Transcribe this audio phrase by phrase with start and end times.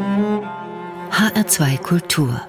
[0.00, 2.40] HR2 Kultur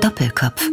[0.00, 0.70] Doppelkopf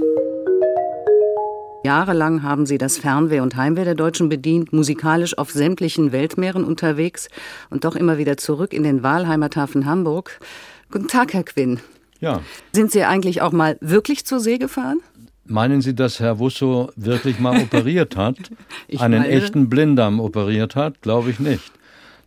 [1.84, 7.30] Jahrelang haben Sie das Fernweh und Heimweh der Deutschen bedient, musikalisch auf sämtlichen Weltmeeren unterwegs
[7.72, 10.40] und doch immer wieder zurück in den Wahlheimathafen Hamburg.
[10.92, 11.80] Guten Tag, Herr Quinn.
[12.20, 12.42] Ja.
[12.74, 15.00] Sind Sie eigentlich auch mal wirklich zur See gefahren?
[15.50, 18.38] Meinen Sie, dass Herr Wusso wirklich mal operiert hat?
[18.98, 21.02] einen meine- echten Blinddarm operiert hat?
[21.02, 21.72] Glaube ich nicht.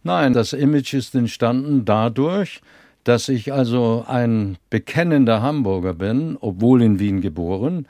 [0.02, 2.60] Nein, das Image ist entstanden dadurch,
[3.04, 7.86] dass ich also ein bekennender Hamburger bin, obwohl in Wien geboren.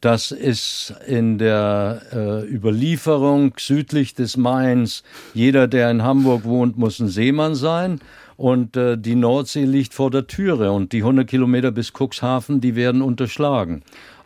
[0.00, 5.04] Das ist in der äh, Überlieferung südlich des Mains.
[5.32, 8.00] Jeder, der in Hamburg wohnt, muss ein Seemann sein.
[8.36, 12.74] Und äh, die Nordsee liegt vor der Türe und die 100 Kilometer bis Cuxhaven, die
[12.74, 13.82] werden unterschlagen.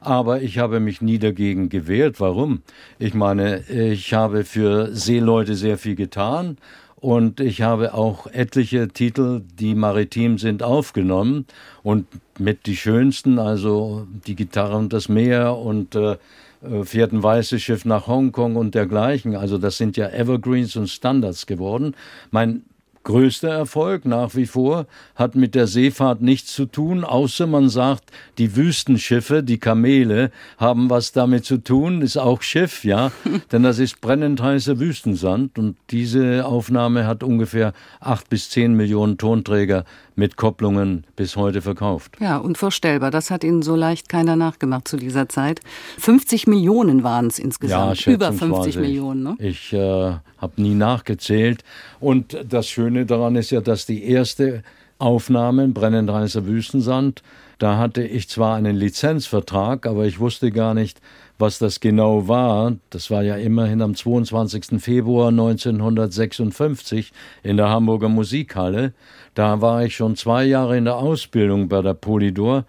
[0.06, 2.20] Aber ich habe mich nie dagegen gewehrt.
[2.20, 2.62] Warum?
[3.01, 6.59] Ich meine, ich habe für Seeleute sehr viel getan
[6.95, 11.45] und ich habe auch etliche Titel, die maritim sind, aufgenommen
[11.83, 12.06] und
[12.39, 16.19] mit die schönsten, also die Gitarre und das Meer und äh,
[16.62, 19.34] äh, fährt ein weißes Schiff nach Hongkong und dergleichen.
[19.34, 21.97] Also das sind ja Evergreens und Standards geworden.
[22.30, 22.62] Mein
[23.06, 28.10] größter Erfolg nach wie vor hat mit der Seefahrt nichts zu tun, außer man sagt,
[28.36, 33.12] die Wüstenschiffe, die Kamele, haben was damit zu tun, ist auch Schiff, ja,
[33.52, 39.18] denn das ist brennend heißer Wüstensand und diese Aufnahme hat ungefähr acht bis zehn Millionen
[39.18, 39.84] Tonträger
[40.16, 42.16] mit Kopplungen bis heute verkauft.
[42.20, 43.10] Ja, unvorstellbar.
[43.10, 45.60] Das hat Ihnen so leicht keiner nachgemacht zu dieser Zeit.
[45.98, 48.06] 50 Millionen waren es insgesamt.
[48.06, 48.80] Über 50 schätzungsweise.
[48.80, 49.36] Millionen, ne?
[49.38, 50.14] Ich äh,
[50.47, 51.64] habe nie nachgezählt.
[52.00, 54.62] Und das Schöne daran ist ja, dass die erste
[54.98, 57.22] Aufnahme, Brennend heißer Wüstensand,
[57.58, 61.00] da hatte ich zwar einen Lizenzvertrag, aber ich wusste gar nicht,
[61.39, 62.77] was das genau war.
[62.91, 64.80] Das war ja immerhin am 22.
[64.80, 68.92] Februar 1956 in der Hamburger Musikhalle.
[69.34, 72.64] Da war ich schon zwei Jahre in der Ausbildung bei der Polydor.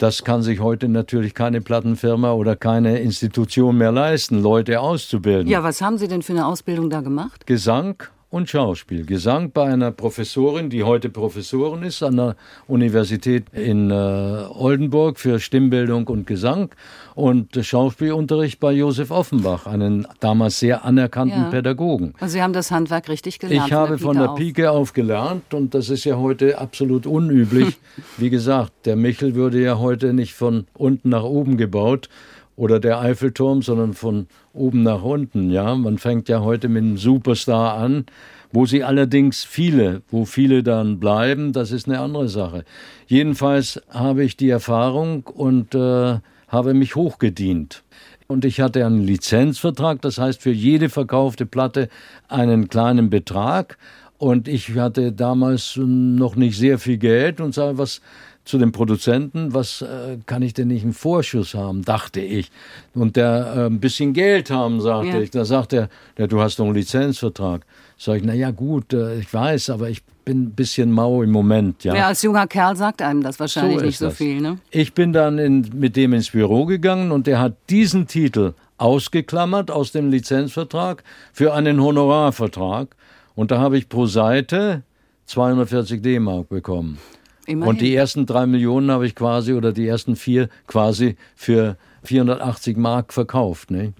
[0.00, 5.46] Das kann sich heute natürlich keine Plattenfirma oder keine Institution mehr leisten, Leute auszubilden.
[5.46, 7.46] Ja, was haben Sie denn für eine Ausbildung da gemacht?
[7.46, 9.04] Gesang und Schauspiel.
[9.04, 12.36] Gesang bei einer Professorin, die heute Professorin ist an der
[12.68, 16.70] Universität in äh, Oldenburg für Stimmbildung und Gesang
[17.16, 21.50] und Schauspielunterricht bei Josef Offenbach, einen damals sehr anerkannten Ja.
[21.50, 22.14] Pädagogen.
[22.20, 23.66] Also Sie haben das Handwerk richtig gelernt.
[23.66, 24.28] Ich habe von der.
[24.30, 27.76] Pike auf gelernt und das ist ja heute absolut unüblich.
[28.16, 32.08] Wie gesagt, der Michel würde ja heute nicht von unten nach oben gebaut
[32.56, 35.50] oder der Eiffelturm, sondern von oben nach unten.
[35.50, 38.06] Ja, man fängt ja heute mit einem Superstar an,
[38.52, 42.64] wo sie allerdings viele, wo viele dann bleiben, das ist eine andere Sache.
[43.06, 46.18] Jedenfalls habe ich die Erfahrung und äh,
[46.48, 47.84] habe mich hochgedient.
[48.26, 51.88] Und ich hatte einen Lizenzvertrag, das heißt für jede verkaufte Platte
[52.28, 53.76] einen kleinen Betrag.
[54.20, 58.02] Und ich hatte damals noch nicht sehr viel Geld und sage, was
[58.44, 62.50] zu dem Produzenten, was äh, kann ich denn nicht einen Vorschuss haben, dachte ich.
[62.94, 65.20] Und der äh, ein bisschen Geld haben, sagte Ja.
[65.20, 65.30] ich.
[65.30, 65.88] Da sagt er,
[66.18, 67.64] ja, du hast doch einen Lizenzvertrag.
[67.96, 71.30] Sag ich, na ja, gut, äh, ich weiß, aber ich bin ein bisschen mau im
[71.30, 71.94] Moment, ja.
[71.94, 74.16] Ja, als junger Kerl sagt einem das wahrscheinlich So nicht so das.
[74.18, 74.58] viel, ne?
[74.70, 79.70] Ich bin dann in, mit dem ins Büro gegangen und der hat diesen Titel ausgeklammert
[79.70, 82.94] aus dem Lizenzvertrag für einen Honorarvertrag.
[83.40, 84.82] Und da habe ich pro Seite
[85.24, 86.98] 240 D-Mark bekommen.
[87.46, 87.70] Immerhin.
[87.70, 92.76] Und die ersten drei Millionen habe ich quasi, oder die ersten vier quasi für 480
[92.76, 93.70] Mark verkauft.
[93.70, 93.94] Ne?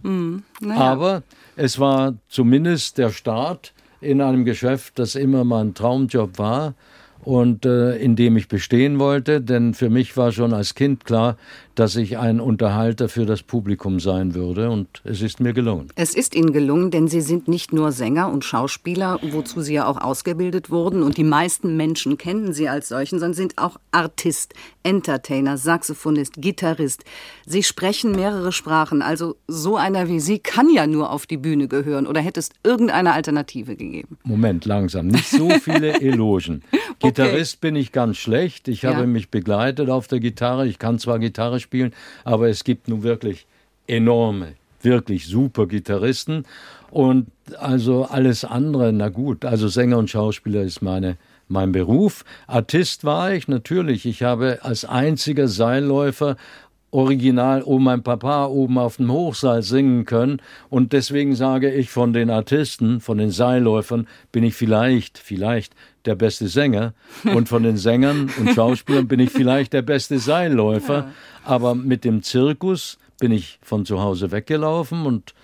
[0.61, 0.79] naja.
[0.79, 1.23] Aber
[1.57, 6.75] es war zumindest der Start in einem Geschäft, das immer mein Traumjob war
[7.25, 11.39] und äh, in dem ich bestehen wollte, denn für mich war schon als Kind klar,
[11.81, 15.89] dass ich ein Unterhalter für das Publikum sein würde und es ist mir gelungen.
[15.95, 19.87] Es ist Ihnen gelungen, denn Sie sind nicht nur Sänger und Schauspieler, wozu Sie ja
[19.87, 24.53] auch ausgebildet wurden und die meisten Menschen kennen Sie als solchen, sondern sind auch Artist,
[24.83, 27.05] Entertainer, Saxophonist, Gitarrist.
[27.47, 31.67] Sie sprechen mehrere Sprachen, also so einer wie Sie kann ja nur auf die Bühne
[31.67, 34.19] gehören oder hätte es irgendeine Alternative gegeben?
[34.23, 36.63] Moment, langsam, nicht so viele Elogen.
[36.99, 38.69] Gitarrist bin ich ganz schlecht.
[38.69, 38.95] Ich Ja.
[38.95, 40.67] habe mich begleitet auf der Gitarre.
[40.67, 41.70] Ich kann zwar Gitarre spielen,
[42.25, 43.47] aber es gibt nun wirklich
[43.87, 46.45] enorme, wirklich super Gitarristen.
[46.91, 47.29] Und
[47.59, 51.17] also alles andere, na gut, also Sänger und Schauspieler ist meine,
[51.49, 52.25] mein Beruf.
[52.47, 54.07] Artist war ich natürlich.
[54.07, 56.37] Ich habe als einziger Seilläufer
[56.91, 60.43] original Oh mein Papa oben auf dem Hochseil singen können.
[60.69, 65.75] Und deswegen sage ich, von den Artisten, von den Seilläufern bin ich vielleicht, vielleicht
[66.07, 66.95] der beste Sänger.
[67.25, 71.11] Und von den Sängern und Schauspielern bin ich vielleicht der beste Seilläufer.
[71.45, 75.35] Aber mit dem Zirkus bin ich von zu Hause weggelaufen und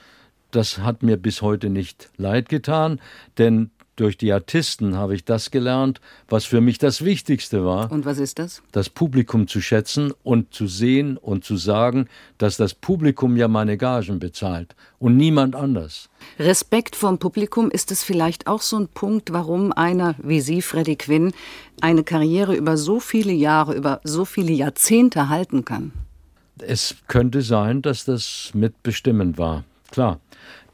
[0.51, 3.01] das hat mir bis heute nicht leid getan,
[3.37, 7.91] denn durch die Artisten habe ich das gelernt, was für mich das Wichtigste war.
[7.91, 8.63] Und was ist das?
[8.71, 12.09] Das Publikum zu schätzen und zu sehen und zu sagen,
[12.39, 16.09] dass das Publikum ja meine Gagen bezahlt und niemand anders.
[16.39, 20.97] Respekt vom Publikum ist es vielleicht auch so ein Punkt, warum einer wie Sie, Freddie
[20.97, 21.33] Quinn,
[21.81, 25.93] eine Karriere über so viele Jahre, über so viele Jahrzehnte halten kann.
[26.59, 30.21] Es könnte sein, dass das mitbestimmend war, klar.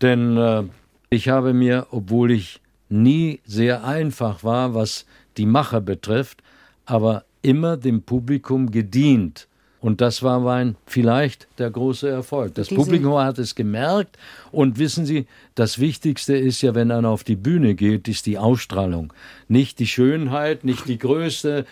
[0.00, 0.64] Denn äh,
[1.10, 2.60] ich habe mir, obwohl ich
[2.92, 5.06] nie sehr einfach war, was
[5.36, 6.42] die Macher betrifft,
[6.84, 9.48] aber immer dem Publikum gedient.
[9.80, 12.54] Und das war mein vielleicht der große Erfolg.
[12.54, 14.16] Das Diese Publikum hat es gemerkt.
[14.52, 18.38] Und wissen Sie, das Wichtigste ist ja, wenn einer auf die Bühne geht, ist die
[18.38, 19.12] Ausstrahlung.
[19.48, 21.66] Nicht die Schönheit, nicht die Größe,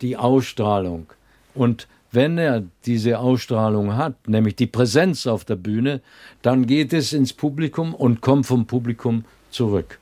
[0.00, 1.06] die Ausstrahlung.
[1.54, 6.00] Und wenn er diese Ausstrahlung hat, nämlich die Präsenz auf der Bühne,
[6.42, 10.00] dann geht es ins Publikum und kommt vom Publikum zurück.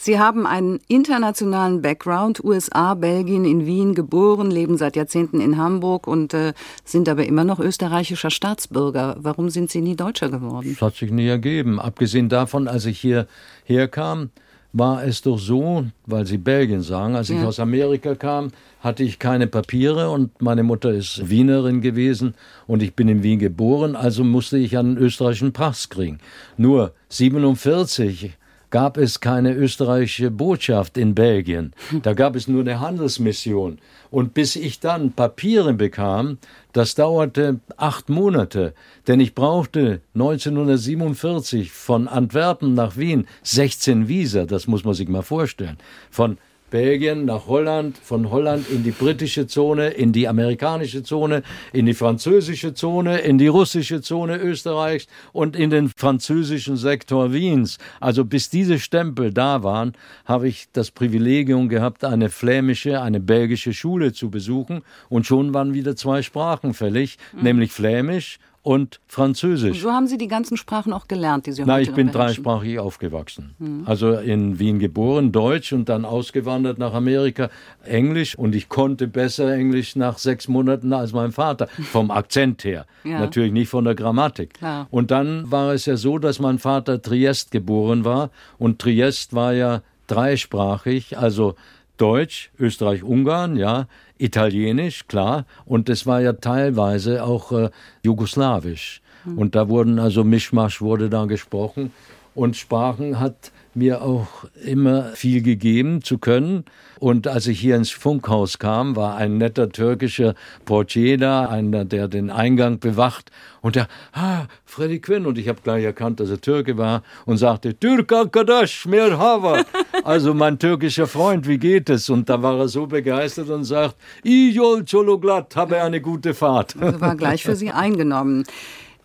[0.00, 6.06] Sie haben einen internationalen Background, USA, Belgien, in Wien geboren, leben seit Jahrzehnten in Hamburg
[6.06, 6.52] und äh,
[6.84, 9.16] sind aber immer noch österreichischer Staatsbürger.
[9.18, 10.76] Warum sind Sie nie Deutscher geworden?
[10.78, 11.80] Das hat sich nie ergeben.
[11.80, 14.30] Abgesehen davon, als ich hierher kam,
[14.72, 19.18] war es doch so, weil Sie Belgien sagen, als ich aus Amerika kam, hatte ich
[19.18, 22.34] keine Papiere und meine Mutter ist Wienerin gewesen
[22.68, 26.18] und ich bin in Wien geboren, also musste ich einen österreichischen Pass kriegen.
[26.56, 28.36] Nur 47
[28.70, 31.72] gab es keine österreichische Botschaft in Belgien.
[32.02, 33.78] Da gab es nur eine Handelsmission.
[34.10, 36.38] Und bis ich dann Papiere bekam,
[36.72, 38.74] das dauerte acht Monate,
[39.06, 45.22] denn ich brauchte 1947 von Antwerpen nach Wien 16 Visa, das muss man sich mal
[45.22, 45.78] vorstellen.
[46.10, 46.38] Von
[46.70, 51.42] Belgien nach Holland, von Holland in die britische Zone, in die amerikanische Zone,
[51.72, 57.78] in die französische Zone, in die russische Zone Österreichs und in den französischen Sektor Wiens.
[58.00, 59.92] Also bis diese Stempel da waren,
[60.24, 65.74] habe ich das Privilegium gehabt, eine flämische, eine belgische Schule zu besuchen und schon waren
[65.74, 67.42] wieder zwei Sprachen fällig, mhm.
[67.42, 68.38] nämlich Flämisch
[68.68, 69.78] und Französisch.
[69.78, 72.12] Und so haben Sie die ganzen Sprachen auch gelernt, die Sie heute Nein, ich bin
[72.12, 73.54] dreisprachig aufgewachsen.
[73.58, 73.84] Mhm.
[73.86, 77.48] Also in Wien geboren, Deutsch und dann ausgewandert nach Amerika,
[77.84, 78.36] Englisch.
[78.36, 82.84] Und ich konnte besser Englisch nach sechs Monaten als mein Vater, vom Akzent her.
[83.04, 83.20] ja.
[83.20, 84.52] Natürlich nicht von der Grammatik.
[84.52, 84.86] Klar.
[84.90, 88.28] Und dann war es ja so, dass mein Vater Triest geboren war.
[88.58, 91.54] Und Triest war ja dreisprachig, also
[91.96, 93.86] Deutsch, Österreich-Ungarn, ja,
[94.18, 97.70] Italienisch, klar, und es war ja teilweise auch äh,
[98.02, 99.00] Jugoslawisch.
[99.24, 99.38] Mhm.
[99.38, 101.92] Und da wurden also Mischmasch wurde da gesprochen
[102.38, 104.28] und Sprachen hat mir auch
[104.64, 106.64] immer viel gegeben zu können.
[107.00, 112.06] Und als ich hier ins Funkhaus kam, war ein netter türkischer Portier da, einer, der
[112.06, 113.32] den Eingang bewacht.
[113.60, 115.26] Und der, ah, Freddy Quinn.
[115.26, 119.64] Und ich habe gleich erkannt, dass er Türke war und sagte, Türk Arkadaş, Merhaba.
[120.04, 122.08] Also mein türkischer Freund, wie geht es?
[122.08, 126.76] Und da war er so begeistert und sagt, Iyol Çologlat, habe eine gute Fahrt.
[126.80, 128.44] Also war gleich für Sie eingenommen.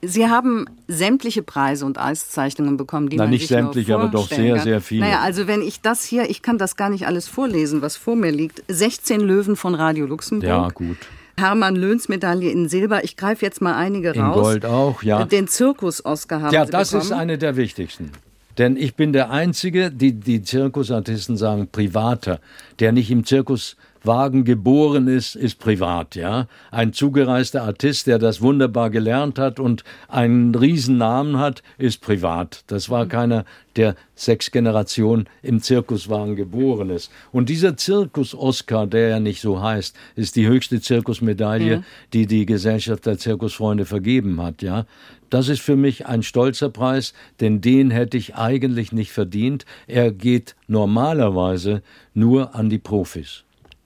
[0.06, 4.10] Sie haben sämtliche Preise und Auszeichnungen bekommen, die Na, man nicht sich sämtliche, nur aber
[4.10, 5.02] doch sehr, sehr viele.
[5.02, 8.16] Naja, also wenn ich das hier, ich kann das gar nicht alles vorlesen, was vor
[8.16, 8.64] mir liegt.
[8.68, 10.50] 16 Löwen von Radio Luxemburg.
[10.50, 10.98] Ja, gut.
[11.38, 13.04] Hermann Löhns Medaille in Silber.
[13.04, 14.36] Ich greife jetzt mal einige in raus.
[14.36, 15.26] In Gold auch, ja.
[15.26, 17.12] Den Zirkus-Oscar haben ja, Sie das bekommen.
[17.12, 18.12] ist eine der wichtigsten.
[18.58, 22.40] Denn ich bin der Einzige, die die Zirkusartisten sagen, privater,
[22.80, 26.48] der nicht im Zirkus Wagen geboren ist, ist privat, ja.
[26.72, 32.64] Ein zugereister Artist, der das wunderbar gelernt hat und einen Riesennamen hat, ist privat.
[32.68, 33.46] Das war keiner,
[33.78, 37.12] der sechs Generationen im Zirkuswagen geboren ist.
[37.32, 41.84] Und dieser Zirkus-Oscar, der ja nicht so heißt, ist die höchste Zirkusmedaille, ja.
[42.12, 44.86] die die Gesellschaft der Zirkusfreunde vergeben hat, ja.
[45.30, 49.66] Das ist für mich ein stolzer Preis, denn den hätte ich eigentlich nicht verdient.
[49.88, 51.82] Er geht normalerweise
[52.14, 53.44] nur an die Profis.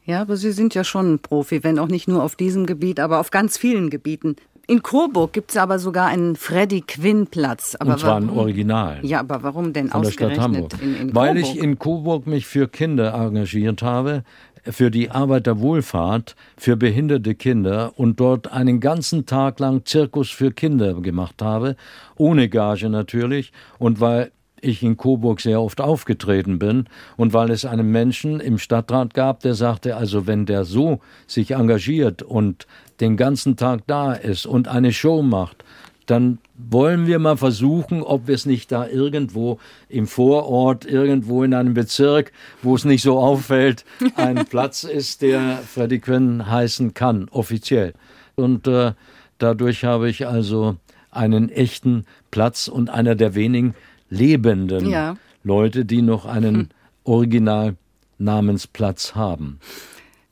[0.07, 2.99] Ja, aber Sie sind ja schon ein Profi, wenn auch nicht nur auf diesem Gebiet,
[3.01, 4.37] aber auf ganz vielen Gebieten.
[4.65, 7.75] In Coburg gibt es aber sogar einen Freddy Quinn Platz.
[7.77, 8.99] Aber Und zwar ein Original.
[9.01, 10.81] Ja, aber warum denn von ausgerechnet der Stadt Hamburg?
[10.81, 14.23] In, in Weil ich in Coburg mich für Kinder engagiert habe,
[14.63, 20.93] für die Arbeiterwohlfahrt, für behinderte Kinder und dort einen ganzen Tag lang Zirkus für Kinder
[21.01, 21.75] gemacht habe,
[22.15, 26.85] ohne Gage natürlich, und weil ich in Coburg sehr oft aufgetreten bin
[27.15, 31.51] und weil es einen Menschen im Stadtrat gab, der sagte, also wenn der so sich
[31.51, 32.67] engagiert und
[32.99, 35.63] den ganzen Tag da ist und eine Show macht,
[36.07, 39.59] dann wollen wir mal versuchen, ob wir es nicht da irgendwo
[39.89, 43.85] im Vorort, irgendwo in einem Bezirk, wo es nicht so auffällt,
[44.15, 47.93] ein Platz ist, der Freddy Quinn heißen kann, offiziell.
[48.35, 48.93] Und äh,
[49.37, 50.77] dadurch habe ich also
[51.11, 53.75] einen echten Platz und einer der wenigen
[54.09, 55.17] lebenden Ja.
[55.43, 56.69] Leute, die noch einen
[57.03, 59.59] Originalnamensplatz haben.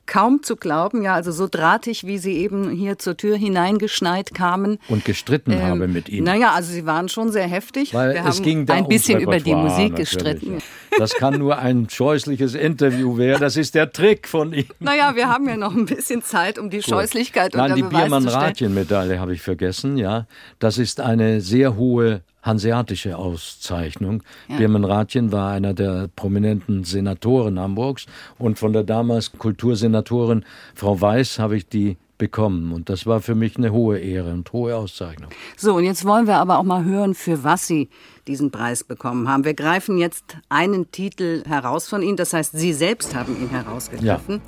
[0.08, 4.78] Kaum zu glauben, ja, also so drahtig, wie Sie eben hier zur Tür hineingeschneit kamen.
[4.88, 6.24] Und gestritten habe mit ihm.
[6.24, 7.92] Naja, also Sie waren schon sehr heftig.
[7.92, 10.58] Weil Wir es haben ging da ein bisschen über die Musik natürlich, gestritten.
[11.00, 13.42] Das kann nur ein scheußliches Interview werden.
[13.42, 14.68] Das ist der Trick von ihm.
[14.80, 17.96] Naja, wir haben ja noch ein bisschen Zeit, um die Scheußlichkeit Nein, unter die.
[17.96, 20.28] Biermann-Ratjen-Medaille habe ich vergessen, ja.
[20.60, 24.24] Das ist eine sehr hohe hanseatische Auszeichnung.
[24.58, 28.06] Biermann-Ratjen war einer der prominenten Senatoren Hamburgs
[28.38, 33.36] und von der damals Kultursenatorin Frau Weiß habe ich die bekommen und das war für
[33.36, 35.30] mich eine hohe Ehre und hohe Auszeichnung.
[35.58, 37.90] So, und jetzt wollen wir aber auch mal hören, für was Sie
[38.28, 39.44] diesen Preis bekommen haben.
[39.44, 43.64] Wir greifen jetzt einen Titel heraus von Ihnen, das heißt, Sie selbst haben ihn Ja,
[43.64, 44.40] herausgegriffen.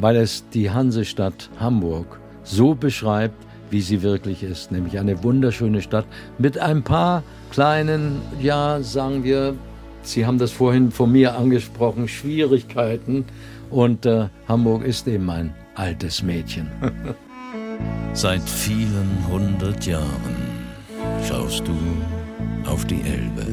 [0.00, 3.36] weil es die Hansestadt Hamburg so beschreibt,
[3.72, 6.04] wie sie wirklich ist, nämlich eine wunderschöne Stadt
[6.38, 9.54] mit ein paar kleinen, ja, sagen wir,
[10.02, 13.24] Sie haben das vorhin von mir angesprochen, Schwierigkeiten
[13.70, 16.68] und äh, Hamburg ist eben ein altes Mädchen.
[18.12, 20.36] Seit vielen hundert Jahren
[21.26, 23.46] schaust du auf die Elbe.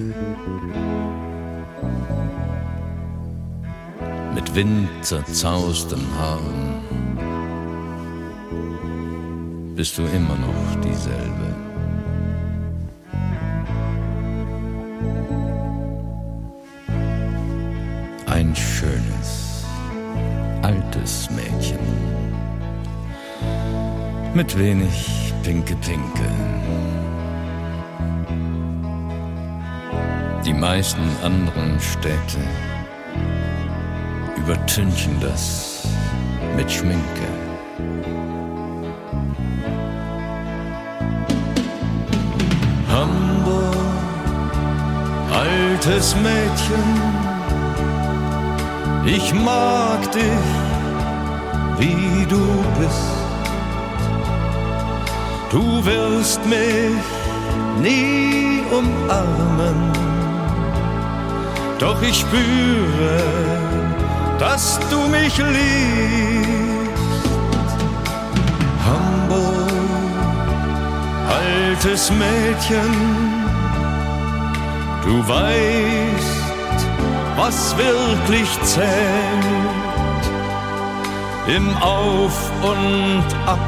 [4.34, 6.69] Mit windzerzaustem Haaren
[9.80, 11.56] bist du immer noch dieselbe.
[18.26, 19.64] Ein schönes,
[20.64, 21.80] altes Mädchen
[24.34, 26.30] mit wenig Pinke Pinke.
[30.46, 32.42] Die meisten anderen Städte
[34.36, 35.88] übertünchen das
[36.58, 37.39] mit Schminke.
[45.80, 46.84] Altes Mädchen,
[49.06, 50.50] ich mag dich,
[51.78, 52.46] wie du
[52.78, 53.16] bist.
[55.50, 57.06] Du wirst mich
[57.82, 59.92] nie umarmen,
[61.80, 63.22] doch ich spüre,
[64.38, 66.90] dass du mich liebst.
[68.86, 69.72] Hamburg,
[71.30, 73.39] altes Mädchen,
[75.06, 76.40] du weißt,
[77.38, 79.50] was wirklich zählt
[81.48, 83.60] im Auf und Ab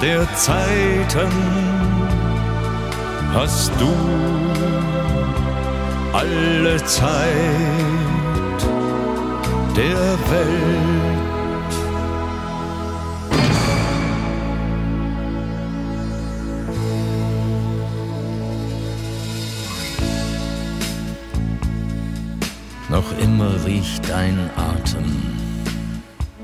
[0.00, 1.30] der Zeiten
[3.34, 3.92] hast du
[6.12, 7.08] alle Zeit
[9.76, 11.27] der Welt.
[23.18, 25.12] Immer riecht dein Atem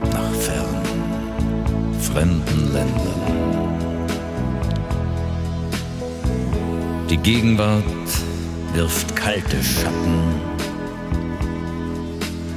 [0.00, 3.24] nach fernen, fremden Ländern.
[7.08, 7.84] Die Gegenwart
[8.72, 10.40] wirft kalte Schatten,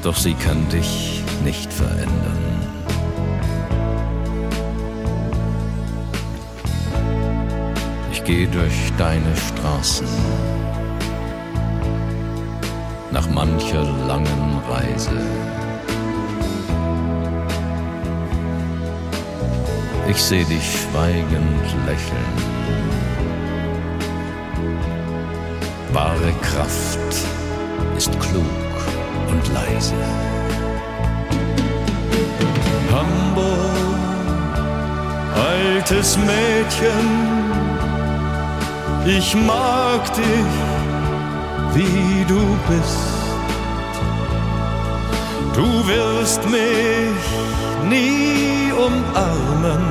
[0.02, 2.38] doch sie kann dich nicht verändern.
[8.12, 10.08] Ich gehe durch deine Straßen
[13.18, 15.20] nach mancher langen Reise.
[20.08, 22.34] Ich seh dich schweigend lächeln.
[25.94, 27.12] Wahre Kraft
[27.98, 28.76] ist klug
[29.32, 29.96] und leise.
[32.92, 34.60] Hamburg,
[35.50, 37.08] altes Mädchen,
[39.08, 40.77] ich mag dich,
[41.78, 43.14] wie du bist.
[45.54, 47.26] Du wirst mich
[47.90, 49.84] nie umarmen,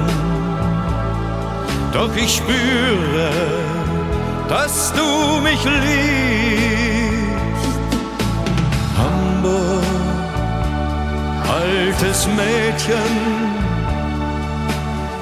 [1.92, 3.30] doch ich spüre,
[4.48, 6.56] dass du mich liebst.
[8.98, 9.82] Hamburg,
[11.60, 13.14] altes Mädchen,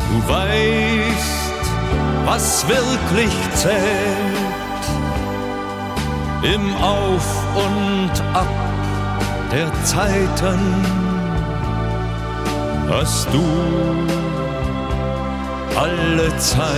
[0.09, 1.53] du weißt,
[2.27, 4.34] was wirklich zählt
[6.45, 8.47] im Auf und Ab
[9.51, 10.59] der Zeiten
[12.91, 13.43] hast du
[15.79, 16.69] alle Zeit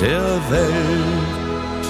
[0.00, 1.86] der Welt.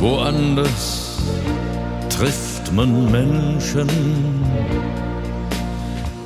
[0.00, 1.18] Woanders
[2.08, 3.88] trifft man Menschen,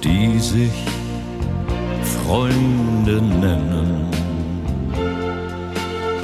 [0.04, 0.93] die sich
[2.26, 4.08] Freunde nennen.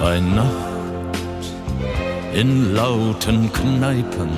[0.00, 1.45] Bei Nacht
[2.33, 4.30] in lauten Kneipen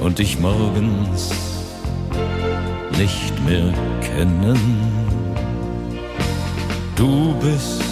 [0.00, 1.30] und dich morgens
[2.96, 3.70] nicht mehr
[4.00, 4.58] kennen.
[6.96, 7.84] Du bist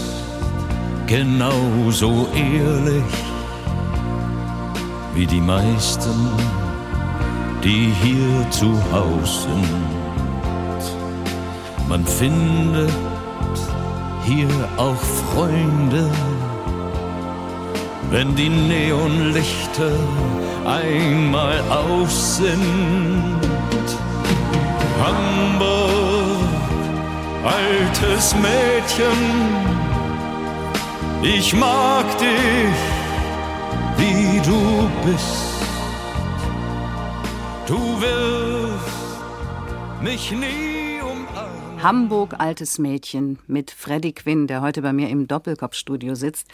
[1.07, 3.13] genauso ehrlich
[5.15, 6.31] wie die meisten,
[7.63, 10.06] die hier zu Hause sind.
[11.89, 12.91] Man findet
[14.25, 15.01] hier auch
[15.33, 16.11] Freunde,
[18.11, 19.93] wenn die Neonlichter
[20.65, 23.39] einmal aus sind.
[25.01, 26.41] Hamburg,
[27.45, 29.21] altes Mädchen,
[31.23, 32.75] ich mag dich,
[33.97, 35.55] wie du bist.
[37.69, 40.76] Du wirst mich nie.
[41.83, 46.49] Hamburg, altes Mädchen mit Freddy Quinn, der heute bei mir im Doppelkopfstudio sitzt.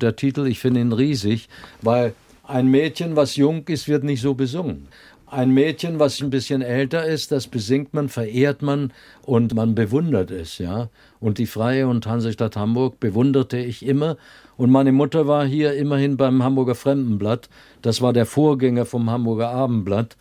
[0.00, 1.48] Der Titel, ich finde ihn riesig,
[1.82, 4.88] weil ein Mädchen, was jung ist, wird nicht so besungen.
[5.26, 8.92] Ein Mädchen, was ein bisschen älter ist, das besingt man, verehrt man
[9.24, 10.90] und man bewundert es, ja.
[11.20, 14.18] Und die Freie und Hansestadt Hamburg bewunderte ich immer.
[14.58, 17.48] Und meine Mutter war hier immerhin beim Hamburger Fremdenblatt.
[17.80, 20.16] Das war der Vorgänger vom Hamburger Abendblatt.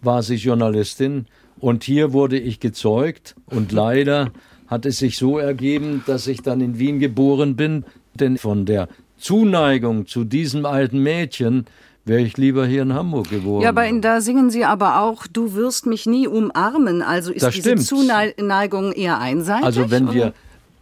[0.00, 1.26] War sie Journalistin.
[1.58, 3.34] Und hier wurde ich gezeugt.
[3.46, 4.32] Und leider
[4.66, 7.84] hat es sich so ergeben, dass ich dann in Wien geboren bin.
[8.14, 11.66] Denn von der Zuneigung zu diesem alten Mädchen
[12.04, 13.62] wäre ich lieber hier in Hamburg geboren.
[13.62, 17.02] Ja, aber in, da singen Sie aber auch, du wirst mich nie umarmen.
[17.02, 17.76] Also ist Das diese.
[17.76, 19.64] Zuneigung eher einseitig?
[19.64, 20.14] Also wenn oder?
[20.14, 20.32] wir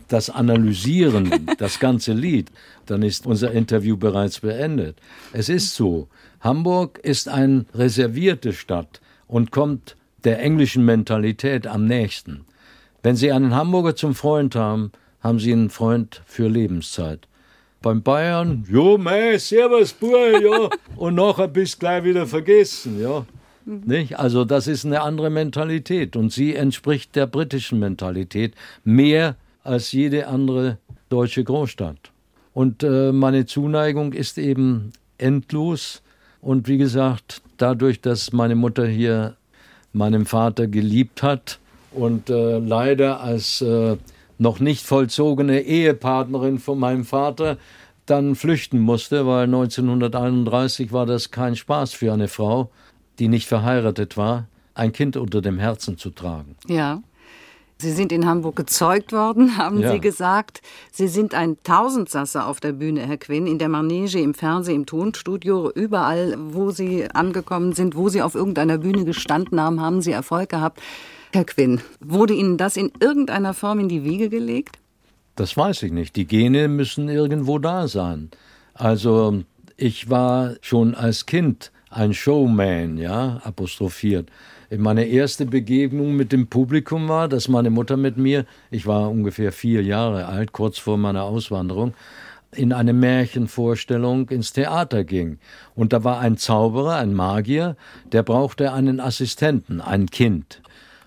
[0.09, 2.51] das analysieren, das ganze Lied,
[2.87, 4.97] dann ist unser Interview bereits beendet.
[5.33, 6.09] Es ist so,
[6.41, 12.45] Hamburg ist eine reservierte Stadt und kommt der englischen Mentalität am nächsten.
[13.03, 17.29] Wenn Sie einen Hamburger zum Freund haben, haben Sie einen Freund für Lebenszeit.
[17.83, 23.27] Beim Bayern, jo, mei, servus, Bur, ja, und nachher bist gleich wieder vergessen, ja.
[23.67, 24.19] Nicht?
[24.19, 30.27] Also das ist eine andere Mentalität und sie entspricht der britischen Mentalität mehr als jede
[30.27, 32.11] andere deutsche Großstadt.
[32.53, 36.03] Und äh, meine Zuneigung ist eben endlos
[36.41, 39.37] und wie gesagt, dadurch, dass meine Mutter hier
[39.95, 41.59] meinem Vater geliebt hat
[41.93, 43.97] und äh, leider als äh,
[44.39, 47.57] noch nicht vollzogene Ehepartnerin von meinem Vater
[48.07, 52.71] dann flüchten musste, weil 1931 war das kein Spaß für eine Frau,
[53.19, 56.57] die nicht verheiratet war, ein Kind unter dem Herzen zu tragen.
[56.69, 57.03] Ja.
[57.85, 59.93] Sie sind in Hamburg gezeugt worden, haben Ja.
[59.93, 60.63] Sie gesagt.
[60.91, 64.87] Sie sind ein Tausendsasser auf der Bühne, Herr Quinn, in der Manege, im Fernsehen, im
[64.87, 70.13] Tonstudio, überall, wo Sie angekommen sind, wo Sie auf irgendeiner Bühne gestanden haben, haben Sie
[70.13, 70.81] Erfolg gehabt.
[71.35, 74.79] Herr Quinn, wurde Ihnen das in irgendeiner Form in die Wiege gelegt?
[75.37, 76.17] Das weiß ich nicht.
[76.17, 78.31] Die Gene müssen irgendwo da sein.
[78.73, 79.43] Also
[79.77, 84.31] ich war schon als Kind ein Showman, ja, apostrophiert.
[84.71, 89.53] Meine erste Begegnung mit dem Publikum war, dass meine Mutter mit mir, ich war ungefähr
[89.53, 91.95] vier Jahre alt, kurz vor meiner Auswanderung,
[92.53, 95.39] in eine Märchenvorstellung ins Theater ging.
[95.75, 97.77] Und da war ein Zauberer, ein Magier,
[98.13, 100.63] der brauchte einen Assistenten, ein Kind.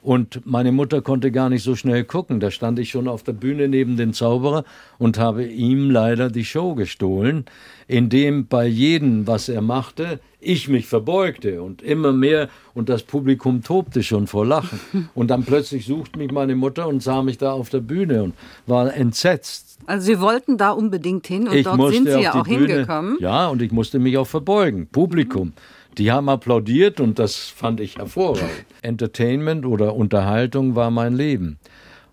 [0.07, 2.39] Und meine Mutter konnte gar nicht so schnell gucken.
[2.39, 4.63] Da stand ich schon auf der Bühne neben dem Zauberer
[4.97, 7.43] und habe ihm leider die Show gestohlen,
[7.89, 13.63] indem bei jedem, was er machte, ich mich verbeugte und immer mehr und das Publikum
[13.63, 14.79] tobte schon vor Lachen.
[15.13, 18.35] Und dann plötzlich suchte mich meine Mutter und sah mich da auf der Bühne und
[18.65, 19.77] war entsetzt.
[19.87, 23.17] Also Sie wollten da unbedingt hin und ich dort sind Sie ja auch Bühne, hingekommen.
[23.19, 24.87] Ja, und ich musste mich auch verbeugen.
[24.87, 25.51] Publikum.
[25.97, 28.65] Die haben applaudiert und das fand ich hervorragend.
[28.81, 31.57] Entertainment oder Unterhaltung war mein Leben.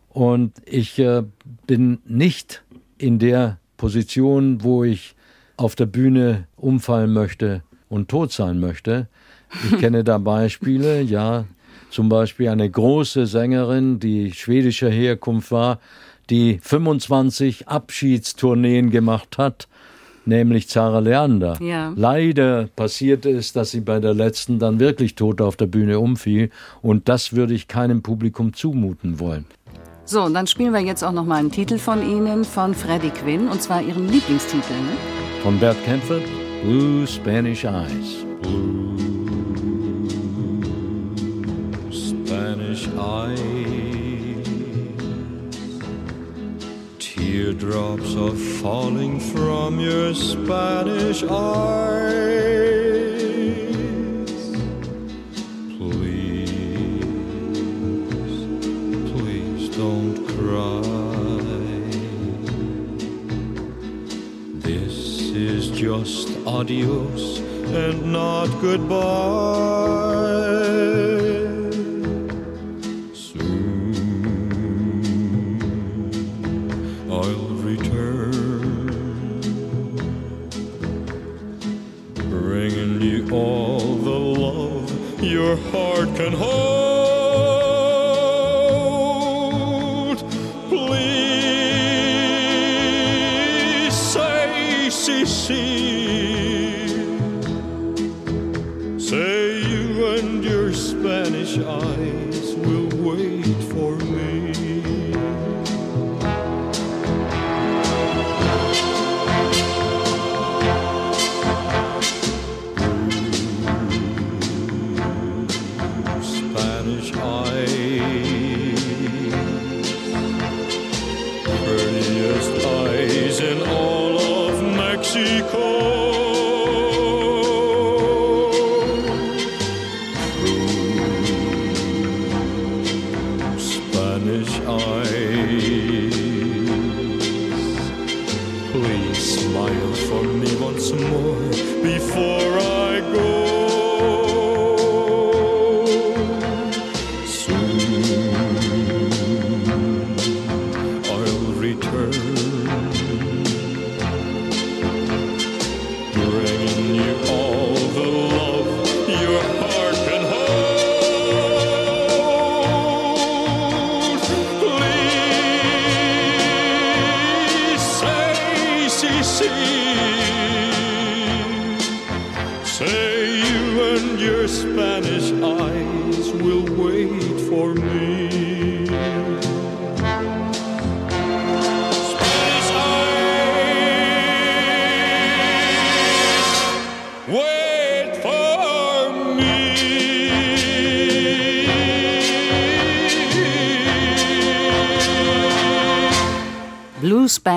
[0.08, 1.22] Und ich äh,
[1.66, 2.62] bin nicht
[2.98, 5.14] in der Position, wo ich
[5.56, 9.08] auf der Bühne umfallen möchte und tot sein möchte.
[9.64, 11.44] Ich kenne da Beispiele, ja,
[11.90, 15.78] zum Beispiel eine große Sängerin, die schwedischer Herkunft war,
[16.30, 19.68] die 25 Abschiedstourneen gemacht hat,
[20.26, 21.56] nämlich Zara Leander.
[21.60, 21.92] Ja.
[21.96, 26.50] Leider passierte es, dass sie bei der letzten dann wirklich tot auf der Bühne umfiel
[26.82, 29.46] und das würde ich keinem Publikum zumuten wollen.
[30.06, 33.08] So, und dann spielen wir jetzt auch noch mal einen Titel von Ihnen, von Freddie
[33.08, 34.74] Quinn, und zwar Ihren Lieblingstitel.
[34.74, 34.92] Ne?
[35.42, 36.20] Von Bert Kämpfer,
[36.62, 38.24] Blue Spanish Eyes.
[41.90, 43.83] Spanish eyes.
[47.34, 51.32] Teardrops are falling from your Spanish eyes.
[55.76, 57.00] Please,
[59.10, 60.80] please don't cry.
[64.60, 64.96] This
[65.34, 67.40] is just adios
[67.74, 69.74] and not goodbye.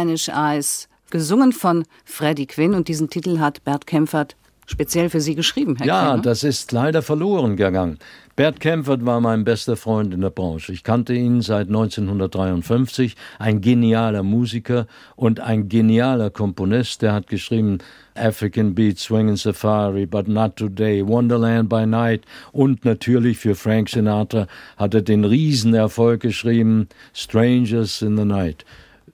[0.08, 5.36] Spanish Eyes, gesungen von Freddie Quinn und diesen Titel hat Bert Kempfert speziell für Sie
[5.36, 6.16] geschrieben, Herr Ja, Quinn.
[6.18, 6.22] ne?
[6.24, 8.00] das ist leider verloren gegangen.
[8.38, 10.72] Bert Kempfert war mein bester Freund in der Branche.
[10.72, 17.02] Ich kannte ihn seit 1953, ein genialer Musiker und ein genialer Komponist.
[17.02, 17.80] Der hat geschrieben
[18.16, 24.48] African Beat, Swingin' Safari, But Not Today, Wonderland by Night und natürlich für Frank Sinatra
[24.78, 28.64] hat er den Riesenerfolg geschrieben Strangers in the Night.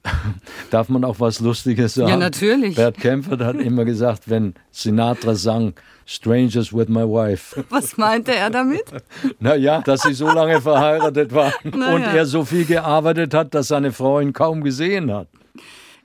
[0.69, 2.09] Darf man auch was Lustiges sagen?
[2.09, 2.75] Ja, natürlich.
[2.75, 5.73] Bert Kempfert hat immer gesagt, wenn Sinatra sang
[6.05, 7.63] Strangers with my wife.
[7.69, 8.83] Was meinte er damit?
[9.39, 13.69] Naja, dass sie so lange verheiratet waren Na und er so viel gearbeitet hat, dass
[13.69, 15.29] seine Frau ihn kaum gesehen hat.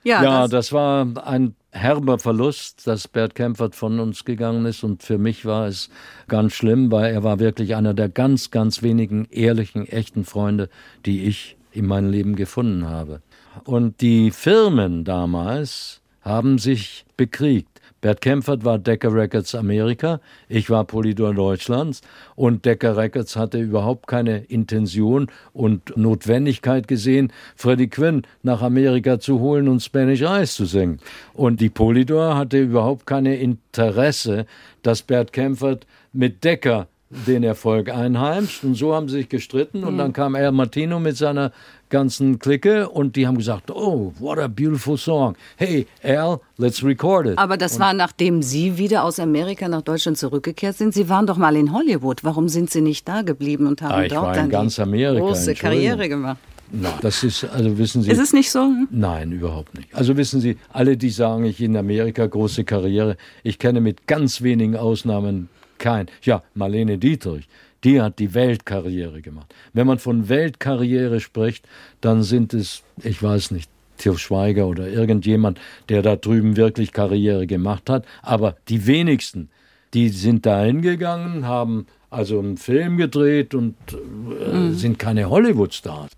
[0.05, 4.85] Ja, Ja, das, das war ein herber Verlust, dass Bert Kempfert von uns gegangen ist.
[4.85, 5.91] Und für mich war es
[6.29, 10.69] ganz schlimm, weil er war wirklich einer der ganz, ganz wenigen ehrlichen, echten Freunde,
[11.05, 13.21] die ich in meinem Leben gefunden habe.
[13.65, 17.79] Und die Firmen damals haben sich bekriegt.
[18.01, 22.01] Bert Kempfert war Decca Records Amerika, ich war Polydor Deutschlands
[22.37, 29.41] und Decca Records hatte überhaupt keine Intention und Notwendigkeit gesehen, Freddie Quinn nach Amerika zu
[29.41, 31.01] holen und Spanish Eyes zu singen.
[31.35, 34.47] Und die Polydor hatte überhaupt keine Interesse,
[34.83, 38.65] dass Bert Kempfert mit Decca den Erfolg einheimst.
[38.65, 39.85] Und so haben sie sich gestritten.
[39.85, 41.53] Und dann kam El Martino mit seiner
[41.91, 45.35] ganzen Clique und die haben gesagt, oh, what a beautiful song.
[45.57, 47.39] Hey, Al, let's record it.
[47.39, 50.95] aber das war nachdem Sie wieder aus Amerika nach Deutschland zurückgekehrt sind.
[50.95, 52.25] Sie waren doch mal in Hollywood.
[52.25, 55.55] Warum sind Sie nicht da geblieben und haben Ah, dort dann ganz Amerika, große.
[55.55, 56.39] Karriere gemacht?
[56.71, 58.11] Na, das ist, also wissen Sie.
[58.11, 58.61] Ist es nicht so?
[58.61, 58.89] Hm?
[58.91, 59.95] Nein, überhaupt nicht.
[59.95, 64.43] Also wissen Sie, alle, die sagen, ich in Amerika große Karriere, ich kenne mit ganz
[64.43, 65.49] wenigen Ausnahmen
[65.79, 66.09] kein.
[66.23, 67.49] Ja, Marlene Dietrich,
[67.85, 69.55] die hat die Weltkarriere gemacht.
[69.73, 71.67] Wenn man von Weltkarriere spricht,
[72.01, 77.49] dann sind es, ich weiß nicht, Til Schweiger oder irgendjemand, der da drüben wirklich Karriere
[77.49, 78.07] gemacht hat.
[78.23, 79.51] Aber die wenigsten,
[79.93, 86.13] die sind da hingegangen, haben also einen Film gedreht und äh, sind keine Hollywood-Stars.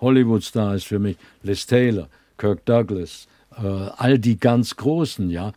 [0.00, 5.52] Hollywood-Star ist für mich Liz Taylor, Kirk Douglas, äh, all die ganz Großen, ja.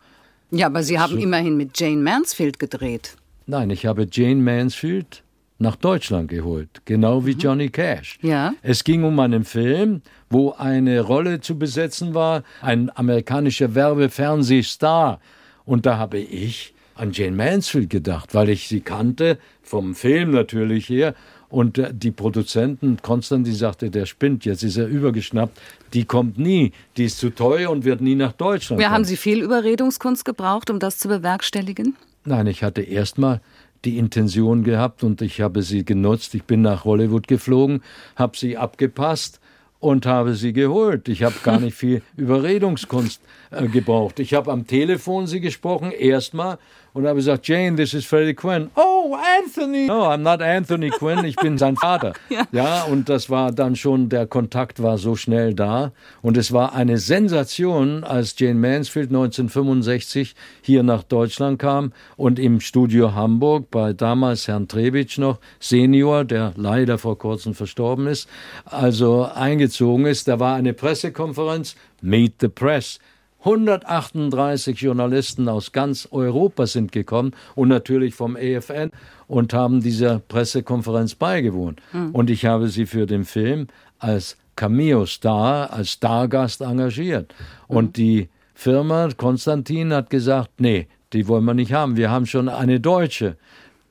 [0.52, 3.16] Ja, aber Sie haben immerhin mit Jane Mansfield gedreht.
[3.46, 5.23] Nein, ich habe Jane Mansfield
[5.58, 8.18] nach Deutschland geholt, genau wie Johnny Cash.
[8.22, 8.54] Ja.
[8.62, 15.20] Es ging um einen Film, wo eine Rolle zu besetzen war, ein amerikanischer Werbefernsehstar.
[15.64, 20.88] Und da habe ich an Jane Mansfield gedacht, weil ich sie kannte, vom Film natürlich
[20.88, 21.14] her.
[21.48, 25.56] Und äh, die Produzenten, Konstantin sagte, der spinnt, jetzt ist er übergeschnappt.
[25.92, 28.94] Die kommt nie, die ist zu teuer und wird nie nach Deutschland Ja, kommen.
[28.96, 31.96] haben Sie viel Überredungskunst gebraucht, um das zu bewerkstelligen?
[32.24, 33.40] Nein, ich hatte erstmal
[33.84, 36.34] die Intention gehabt und ich habe sie genutzt.
[36.34, 37.82] Ich bin nach Hollywood geflogen,
[38.16, 39.40] habe sie abgepasst
[39.80, 41.08] und habe sie geholt.
[41.08, 43.20] Ich habe gar nicht viel Überredungskunst
[43.50, 44.18] äh, gebraucht.
[44.18, 46.58] Ich habe am Telefon sie gesprochen, erstmal,
[46.94, 48.70] und habe gesagt, Jane, this is Freddie Quinn.
[48.76, 49.86] Oh, Anthony!
[49.86, 52.14] No, I'm not Anthony Quinn, ich bin sein Vater.
[52.30, 52.46] Ja.
[52.52, 55.92] ja, und das war dann schon, der Kontakt war so schnell da.
[56.22, 62.60] Und es war eine Sensation, als Jane Mansfield 1965 hier nach Deutschland kam und im
[62.60, 68.28] Studio Hamburg bei damals Herrn Trebitsch noch, Senior, der leider vor kurzem verstorben ist,
[68.64, 70.26] also eingezogen ist.
[70.28, 73.00] Da war eine Pressekonferenz, Meet the Press.
[73.44, 78.90] 138 Journalisten aus ganz Europa sind gekommen und natürlich vom EFN
[79.26, 81.80] und haben dieser Pressekonferenz beigewohnt.
[82.12, 83.66] Und ich habe sie für den Film
[83.98, 87.34] als Cameo-Star, als Stargast engagiert.
[87.68, 91.96] Und die Firma Konstantin hat gesagt, nee, die wollen wir nicht haben.
[91.96, 93.36] Wir haben schon eine Deutsche.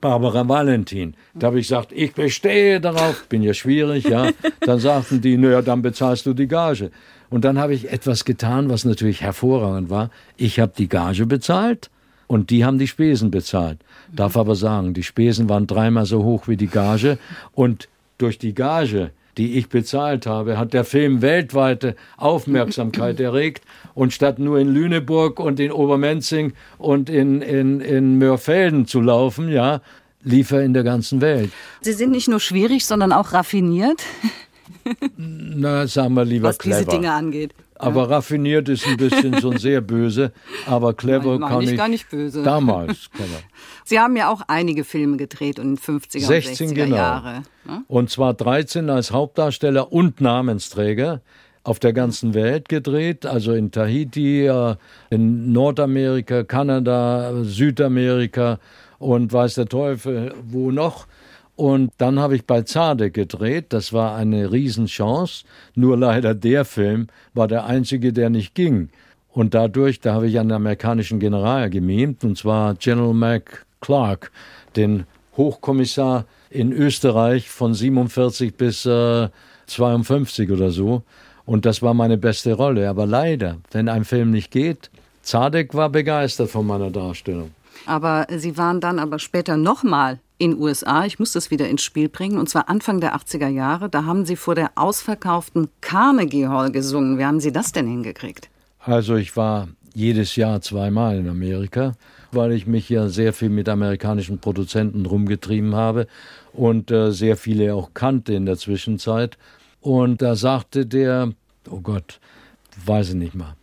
[0.04, 1.16] Barbara Valentin.
[1.34, 4.32] Da habe ich gesagt, ich bestehe darauf, bin ja schwierig, ja.
[4.60, 6.92] Dann sagten die, naja, dann bezahlst du die Gage.
[7.30, 10.10] Und dann habe ich etwas getan, was natürlich hervorragend war.
[10.36, 11.90] Ich habe die Gage bezahlt
[12.28, 13.80] und die haben die Spesen bezahlt.
[14.12, 17.18] Darf aber sagen, die Spesen waren dreimal so hoch wie die Gage
[17.54, 17.88] und
[18.18, 23.64] durch die Gage die ich bezahlt habe, hat der Film weltweite Aufmerksamkeit erregt.
[23.96, 29.50] Und statt nur in Lüneburg und in Obermenzing und in, in, in Mörfelden zu laufen,
[29.50, 29.82] ja,
[30.24, 31.52] lief er in der ganzen Welt.
[31.82, 34.02] Sie sind nicht nur schwierig, sondern auch raffiniert,
[35.18, 36.80] Na, sagen wir lieber was clever.
[36.80, 37.54] diese Dinge angeht.
[37.84, 40.32] Aber raffiniert ist ein bisschen schon sehr böse,
[40.66, 41.78] aber clever Nein, kann ich ich.
[41.78, 42.44] gar nicht böse.
[42.44, 43.40] Damals, clever.
[43.86, 46.96] Sie haben ja auch einige Filme gedreht und 50er 16 und 60er genau.
[46.96, 47.44] Jahre.
[47.66, 47.84] ne?
[47.88, 51.22] Und zwar 13 als Hauptdarsteller und Namensträger
[51.64, 54.76] auf der ganzen Welt gedreht, also in Tahiti, äh,
[55.10, 58.60] in Nordamerika, Kanada, Südamerika
[59.00, 61.08] und weiß der Teufel wo noch.
[61.64, 65.46] Und dann habe ich bei Zade gedreht, das war eine Riesenchance,
[65.76, 68.90] nur leider der Film war der einzige, der nicht ging.
[69.32, 74.34] Und dadurch, da habe ich einen amerikanischen General gemimt, und zwar General Mac Clark,
[74.76, 75.06] den
[75.38, 79.30] Hochkommissar in Österreich von 47 bis äh,
[79.68, 81.04] 52 oder so.
[81.46, 82.90] Und das war meine beste Rolle.
[82.90, 84.90] Aber leider, wenn ein Film nicht geht,
[85.22, 87.52] Zadek war begeistert von meiner Darstellung.
[87.86, 91.06] Aber Sie waren dann aber später nochmal in USA.
[91.06, 92.38] Ich muss das wieder ins Spiel bringen.
[92.38, 93.90] Und zwar Anfang der 80er Jahre.
[93.90, 97.18] Da haben Sie vor der ausverkauften Carnegie Hall gesungen.
[97.18, 98.50] Wie haben Sie das denn hingekriegt?
[98.80, 101.94] Also ich war jedes Jahr zweimal in Amerika,
[102.34, 106.08] weil ich mich ja sehr viel mit amerikanischen Produzenten rumgetrieben habe
[106.52, 109.38] und äh, sehr viele auch kannte in der Zwischenzeit.
[109.80, 111.32] Und da sagte der,
[111.70, 112.20] oh Gott,
[112.86, 113.56] weiß ich nicht mal,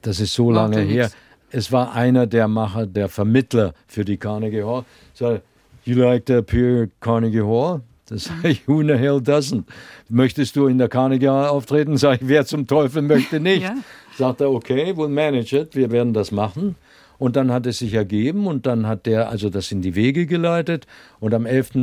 [0.00, 1.04] das ist so Macht lange her.
[1.04, 1.16] nix.
[1.50, 4.86] Es war einer der Macher, der Vermittler für die Carnegie Hall.
[5.12, 5.42] Sagte,
[5.84, 7.82] you like to appear at Carnegie Hall?
[8.06, 9.64] Das sage ich, who in the hell doesn't?
[10.08, 11.96] Möchtest du in der Carnegie Hall auftreten?
[11.96, 13.62] Sag ich, wer zum Teufel möchte nicht?
[13.62, 13.74] Ja.
[14.18, 16.76] Sagt er, okay, we'll manage it, wir werden das machen.
[17.18, 20.26] Und dann hat es sich ergeben und dann hat der also das in die Wege
[20.26, 20.86] geleitet.
[21.20, 21.74] Und am 11.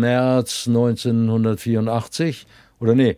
[0.00, 2.46] März 1984,
[2.78, 3.16] oder nee,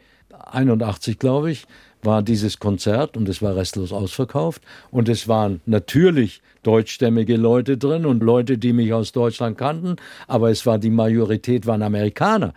[0.51, 1.67] 81 glaube ich,
[2.03, 4.63] war dieses Konzert und es war restlos ausverkauft.
[4.91, 10.51] Und es waren natürlich deutschstämmige Leute drin und Leute, die mich aus Deutschland kannten, aber
[10.51, 12.55] es war die Majorität waren Amerikaner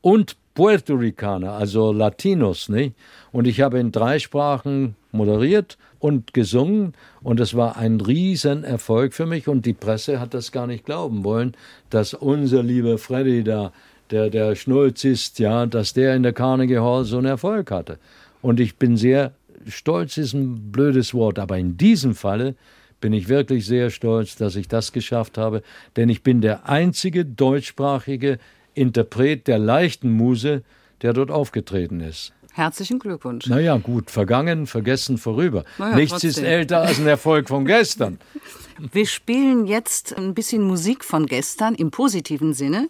[0.00, 2.94] und Puerto Ricaner, also Latinos, nicht?
[3.30, 9.26] Und ich habe in drei Sprachen moderiert und gesungen und es war ein Riesenerfolg für
[9.26, 11.54] mich und die Presse hat das gar nicht glauben wollen,
[11.90, 13.72] dass unser lieber Freddy da,
[14.10, 17.98] der der Schnulz ist, ja, dass der in der Carnegie Hall so einen Erfolg hatte.
[18.42, 19.32] Und ich bin sehr
[19.68, 22.54] stolz, ist ein blödes Wort, aber in diesem Falle
[23.00, 25.62] bin ich wirklich sehr stolz, dass ich das geschafft habe,
[25.96, 28.38] denn ich bin der einzige deutschsprachige
[28.74, 30.62] Interpret der leichten Muse,
[31.02, 32.32] der dort aufgetreten ist.
[32.52, 33.46] Herzlichen Glückwunsch.
[33.48, 35.64] Naja, gut, vergangen, vergessen, vorüber.
[35.76, 36.44] Na ja, Nichts ist trotzdem.
[36.44, 38.18] älter als ein Erfolg von gestern.
[38.92, 42.88] Wir spielen jetzt ein bisschen Musik von gestern im positiven Sinne.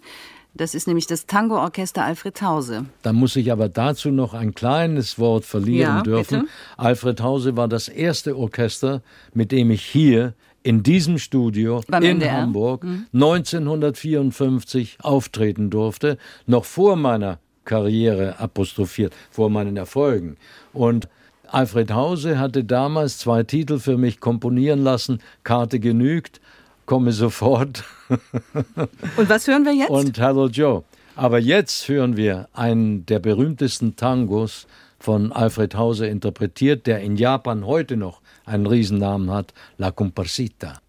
[0.57, 2.87] Das ist nämlich das Tango-Orchester Alfred Hause.
[3.03, 6.41] Da muss ich aber dazu noch ein kleines Wort verlieren Ja, dürfen.
[6.41, 6.53] bitte.
[6.79, 9.03] Alfred Hause war das erste Orchester,
[9.35, 12.41] mit dem ich hier in diesem Studio Beim in NDR.
[12.43, 20.37] Hamburg 1954 auftreten durfte, noch vor meiner Karriere apostrophiert, vor meinen Erfolgen.
[20.73, 21.09] Und
[21.49, 26.41] Alfred Hause hatte damals zwei Titel für mich komponieren lassen, Karte genügt,
[26.87, 27.85] komme sofort
[29.17, 29.91] Und was hören wir jetzt?
[29.91, 30.85] und Hello Joe.
[31.17, 34.67] Aber jetzt hören wir einen der berühmtesten Tangos
[34.99, 40.81] von Alfred Hauser interpretiert, der in Japan heute noch einen Riesennamen hat, La Comparsita.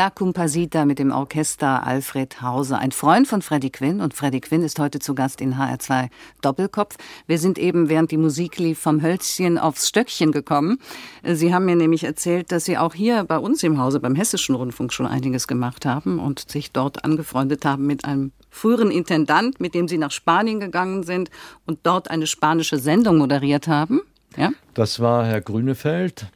[0.00, 4.00] La Compasita mit dem Orchester Alfred Hauser, ein Freund von Freddie Quinn.
[4.00, 6.08] Und Freddie Quinn ist heute zu Gast in HR2
[6.40, 6.96] Doppelkopf.
[7.26, 10.78] Wir sind eben, während die Musik lief, vom Hölzchen aufs Stöckchen gekommen.
[11.22, 14.54] Sie haben mir nämlich erzählt, dass Sie auch hier bei uns im Hause, beim Hessischen
[14.54, 19.74] Rundfunk, schon einiges gemacht haben und sich dort angefreundet haben mit einem früheren Intendant, mit
[19.74, 21.28] dem Sie nach Spanien gegangen sind
[21.66, 24.00] und dort eine spanische Sendung moderiert haben.
[24.34, 24.52] Ja?
[24.72, 26.26] Das war Herr Grünefeld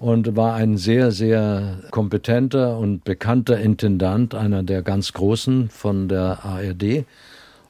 [0.00, 6.38] und war ein sehr, sehr kompetenter und bekannter Intendant, einer der ganz Großen von der
[6.42, 7.04] ARD.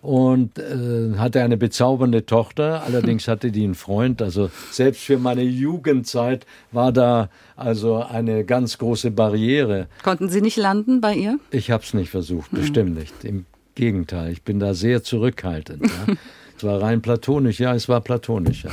[0.00, 4.22] Und äh, hatte eine bezaubernde Tochter, allerdings hatte die einen Freund.
[4.22, 9.88] Also selbst für meine Jugendzeit war da also eine ganz große Barriere.
[10.02, 11.38] Konnten Sie nicht landen bei ihr?
[11.50, 13.24] Ich habe es nicht versucht, bestimmt nicht.
[13.24, 15.82] Im Gegenteil, ich bin da sehr zurückhaltend.
[15.82, 16.14] Ja.
[16.60, 18.64] Es war rein platonisch, ja, es war platonisch.
[18.64, 18.70] Ja.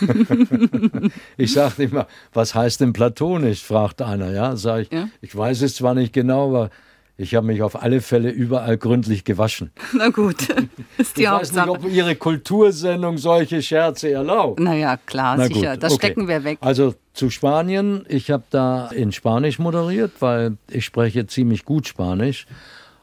[1.36, 3.62] ich sagte immer, was heißt denn platonisch?
[3.62, 4.56] fragt einer, ja.
[4.56, 5.08] Sag ich, ja?
[5.20, 6.70] ich weiß es zwar nicht genau, aber
[7.16, 9.70] ich habe mich auf alle Fälle überall gründlich gewaschen.
[9.92, 10.48] Na gut,
[10.98, 11.68] ist die ich Hauptsache.
[11.68, 14.58] weiß nicht, ob Ihre Kultursendung solche Scherze erlaubt.
[14.58, 15.74] Naja, klar, Na sicher.
[15.74, 16.06] gut, Das okay.
[16.06, 16.58] stecken wir weg.
[16.62, 18.06] Also zu Spanien.
[18.08, 22.48] Ich habe da in Spanisch moderiert, weil ich spreche ziemlich gut Spanisch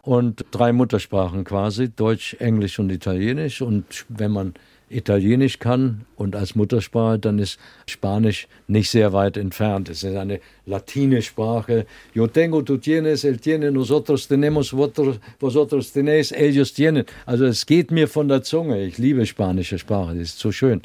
[0.05, 3.61] und drei Muttersprachen quasi, Deutsch, Englisch und Italienisch.
[3.61, 4.53] Und wenn man
[4.87, 9.89] Italienisch kann und als Muttersprache, dann ist Spanisch nicht sehr weit entfernt.
[9.89, 11.87] Es ist eine latine Sprache.
[12.13, 17.05] Yo tengo, tú tienes, él tiene, nosotros tenemos, vosotros, tenéis, ellos tienen.
[17.25, 18.83] Also es geht mir von der Zunge.
[18.83, 20.83] Ich liebe spanische Sprache, das ist so schön.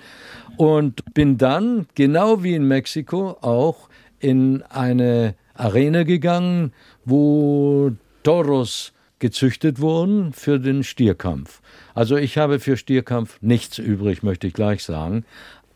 [0.56, 6.72] Und bin dann, genau wie in Mexiko, auch in eine Arena gegangen,
[7.04, 11.60] wo Toros gezüchtet wurden für den Stierkampf.
[11.94, 15.24] Also ich habe für Stierkampf nichts übrig, möchte ich gleich sagen.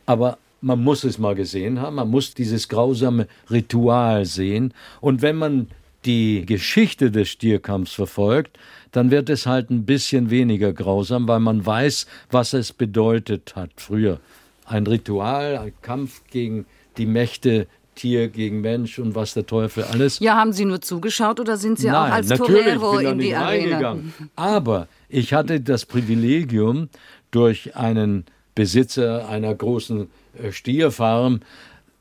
[0.07, 4.75] Aber man muss es mal gesehen haben, man muss dieses grausame Ritual sehen.
[5.01, 5.69] Und wenn man
[6.05, 8.59] die Geschichte des Stierkampfs verfolgt,
[8.93, 13.71] dann wird es halt ein bisschen weniger grausam, weil man weiß, was es bedeutet hat
[13.77, 14.21] früher.
[14.67, 20.19] Ein Ritual, ein Kampf gegen die Mächte Tier gegen Mensch und was der Teufel alles.
[20.19, 23.47] Ja, haben Sie nur zugeschaut oder sind Sie Nein, auch als Torero in die Arena?
[23.47, 24.15] reingegangen.
[24.37, 26.89] Aber ich hatte das Privilegium,
[27.31, 30.09] durch einen Besitzer einer großen
[30.41, 31.41] äh, Stierfarm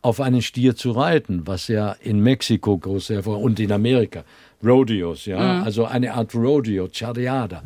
[0.03, 4.23] auf einen Stier zu reiten, was ja in Mexiko groß war und in Amerika.
[4.63, 5.63] Rodeos, ja, Mhm.
[5.63, 7.63] also eine Art Rodeo, Charreada.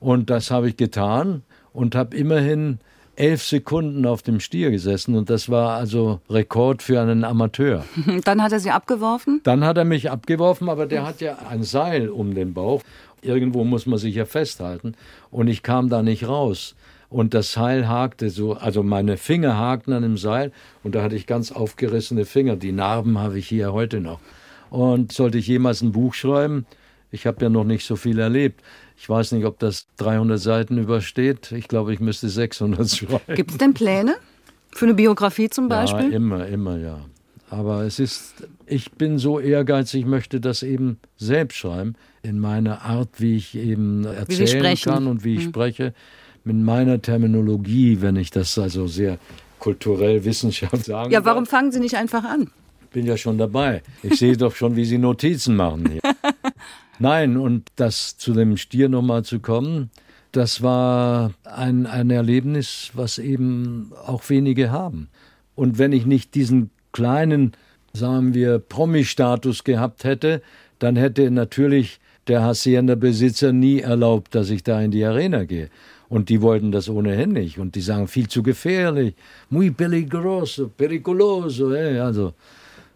[0.00, 2.78] Und das habe ich getan und habe immerhin
[3.16, 7.84] elf Sekunden auf dem Stier gesessen und das war also Rekord für einen Amateur.
[8.24, 9.40] Dann hat er Sie abgeworfen?
[9.42, 12.82] Dann hat er mich abgeworfen, aber der hat ja ein Seil um den Bauch.
[13.20, 14.94] Irgendwo muss man sich ja festhalten.
[15.30, 16.74] Und ich kam da nicht raus.
[17.08, 20.50] Und das Seil hakte so, also meine Finger hakten an dem Seil
[20.82, 22.56] und da hatte ich ganz aufgerissene Finger.
[22.56, 24.18] Die Narben habe ich hier heute noch.
[24.70, 26.64] Und sollte ich jemals ein Buch schreiben,
[27.10, 28.62] ich habe ja noch nicht so viel erlebt.
[28.96, 31.52] Ich weiß nicht, ob das 300 Seiten übersteht.
[31.52, 33.34] Ich glaube, ich müsste 600 schreiben.
[33.34, 34.14] Gibt es denn Pläne?
[34.74, 36.12] Für eine Biografie zum Ja, Beispiel?
[36.12, 37.00] immer, immer, ja.
[37.50, 42.80] Aber es ist, ich bin so ehrgeizig, ich möchte das eben selbst schreiben, in meiner
[42.82, 45.48] Art, wie ich eben erzählen kann und wie ich Mhm.
[45.50, 45.94] spreche.
[46.44, 49.18] mit meiner Terminologie, wenn ich das also sehr
[49.60, 51.50] kulturell Wissenschaft sagen Ja, warum darf.
[51.50, 52.50] fangen Sie nicht einfach an?
[52.92, 53.82] bin ja schon dabei.
[54.02, 56.00] Ich sehe doch schon, wie Sie Notizen machen hier.
[56.98, 59.90] Nein, und das zu dem Stier nochmal zu kommen,
[60.32, 65.08] das war ein, ein Erlebnis, was eben auch wenige haben.
[65.54, 67.52] Und wenn ich nicht diesen kleinen,
[67.92, 70.42] sagen wir, Promi-Status gehabt hätte,
[70.78, 75.68] dann hätte natürlich der Hacienda-Besitzer nie erlaubt, dass ich da in die Arena gehe.
[76.08, 77.58] Und die wollten das ohnehin nicht.
[77.58, 79.14] Und die sagen, viel zu gefährlich,
[79.50, 81.74] muy peligroso, pericoloso.
[81.74, 81.98] Eh?
[82.00, 82.34] Also,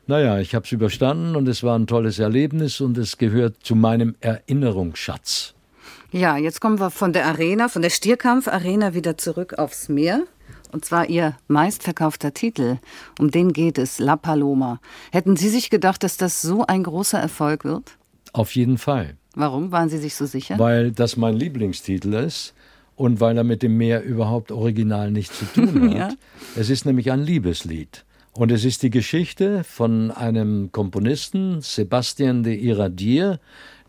[0.07, 3.74] naja, ich habe es überstanden und es war ein tolles Erlebnis und es gehört zu
[3.74, 5.54] meinem Erinnerungsschatz.
[6.12, 10.22] Ja, jetzt kommen wir von der Arena, von der Stierkampf-Arena wieder zurück aufs Meer.
[10.72, 12.78] Und zwar Ihr meistverkaufter Titel.
[13.18, 14.80] Um den geht es, La Paloma.
[15.12, 17.96] Hätten Sie sich gedacht, dass das so ein großer Erfolg wird?
[18.32, 19.16] Auf jeden Fall.
[19.34, 20.59] Warum waren Sie sich so sicher?
[20.59, 22.54] Weil das mein Lieblingstitel ist
[22.94, 26.12] und weil er mit dem Meer überhaupt original nichts zu tun hat.
[26.12, 26.16] Ja.
[26.57, 28.04] Es ist nämlich ein Liebeslied.
[28.37, 33.41] Und es ist die Geschichte von einem Komponisten, Sebastian de Iradier,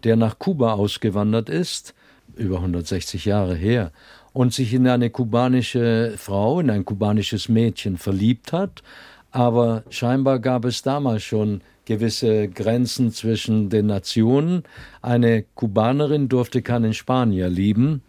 [0.06, 1.94] der nach Kuba ausgewandert ist,
[2.38, 3.92] über 160 Jahre her,
[4.32, 8.84] und sich in eine kubanische Frau, in ein kubanisches Mädchen verliebt hat.
[9.32, 14.64] Aber scheinbar gab es damals schon gewisse Grenzen zwischen den Nationen.
[15.02, 18.02] Eine Kubanerin durfte keinen Spanier lieben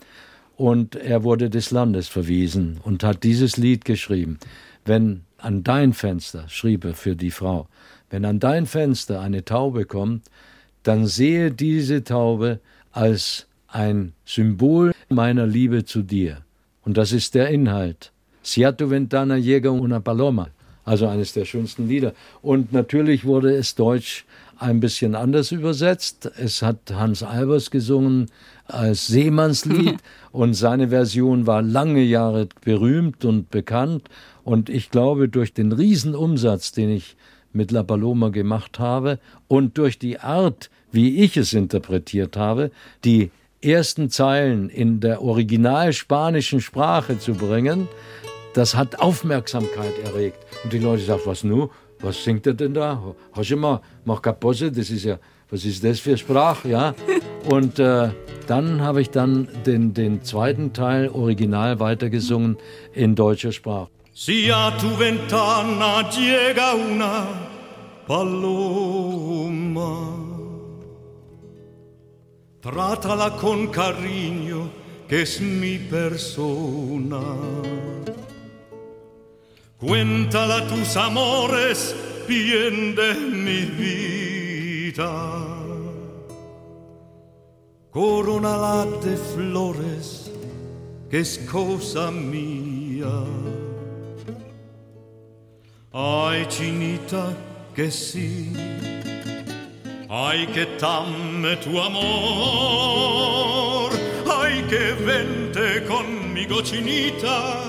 [0.57, 4.39] und er wurde des Landes verwiesen und hat dieses Lied geschrieben.
[4.85, 7.69] Wenn an dein Fenster, schrieb er für die Frau,
[8.11, 10.25] wenn an dein Fenster eine Taube kommt,
[10.83, 12.61] dann sehe diese Taube
[12.93, 16.39] als ein Symbol meiner Liebe zu dir.
[16.83, 18.13] Und das ist der Inhalt.
[18.43, 20.49] Si a tu ventana llega una paloma.
[20.85, 22.15] Also eines der schönsten Lieder.
[22.41, 24.25] Und natürlich wurde es deutsch
[24.59, 26.31] ein bisschen anders übersetzt.
[26.39, 28.31] Es hat Hans Albers gesungen
[28.67, 29.99] als Seemannslied
[30.33, 34.09] und seine Version war lange Jahre berühmt und bekannt.
[34.49, 37.19] Und ich glaube, durch den Riesenumsatz, den ich
[37.53, 42.71] mit La Paloma gemacht habe und durch die Art, wie ich es interpretiert habe,
[43.05, 43.31] die
[43.61, 47.89] ersten Zeilen in der original spanischen Sprache zu bringen,
[48.55, 50.39] das hat Aufmerksamkeit erregt.
[50.65, 51.69] Und die Leute sagen, was nu?
[52.01, 53.03] Was singt er denn da?
[53.33, 55.19] Hast du mal, mach Kaposse, das ist ja,
[55.51, 56.95] was ist das für Sprache, ja?
[57.51, 58.09] Und äh,
[58.47, 62.57] dann habe ich dann den, den zweiten Teil original weitergesungen
[62.95, 63.91] in deutscher Sprache.
[64.21, 67.25] Si a tu ventana llega una
[68.05, 69.93] paloma,
[72.61, 74.71] trátala con cariño,
[75.07, 77.23] que es mi persona.
[79.79, 81.95] Cuéntala tus amores,
[82.27, 85.13] bien de mi vida.
[87.93, 90.33] Coronala de flores,
[91.09, 93.23] que es cosa mía.
[96.01, 97.35] Ay, chinita,
[97.75, 98.53] que sí.
[100.09, 103.91] Ay, que tame tu amor.
[104.31, 107.65] Ay, que vente conmigo, chinita,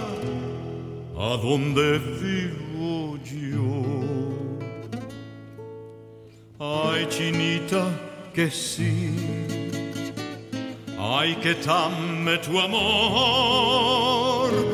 [1.18, 3.82] a donde vivo yo.
[6.60, 7.90] Ay, chinita,
[8.32, 9.10] que sí.
[11.00, 14.69] Ay, que tame tu amor.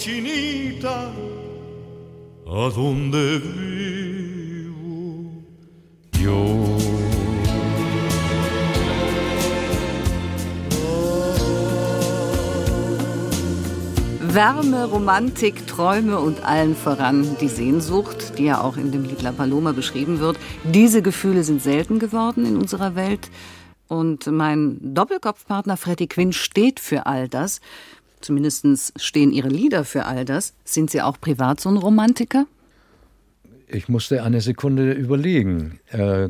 [0.00, 1.12] Conmigo, chinita,
[2.46, 4.72] a donde vivo
[6.18, 6.78] yo.
[14.32, 19.32] Wärme, Romantik, Träume und allen voran die Sehnsucht, die ja auch in dem Lied La
[19.32, 20.38] Paloma beschrieben wird.
[20.62, 23.28] Diese Gefühle sind selten geworden in unserer Welt.
[23.88, 27.60] Und mein Doppelkopfpartner Freddie Quinn steht für all das.
[28.20, 30.54] Zumindest stehen ihre Lieder für all das.
[30.64, 32.46] Sind Sie auch privat so ein Romantiker?
[33.66, 35.80] Ich musste eine Sekunde überlegen.
[35.90, 36.28] Äh,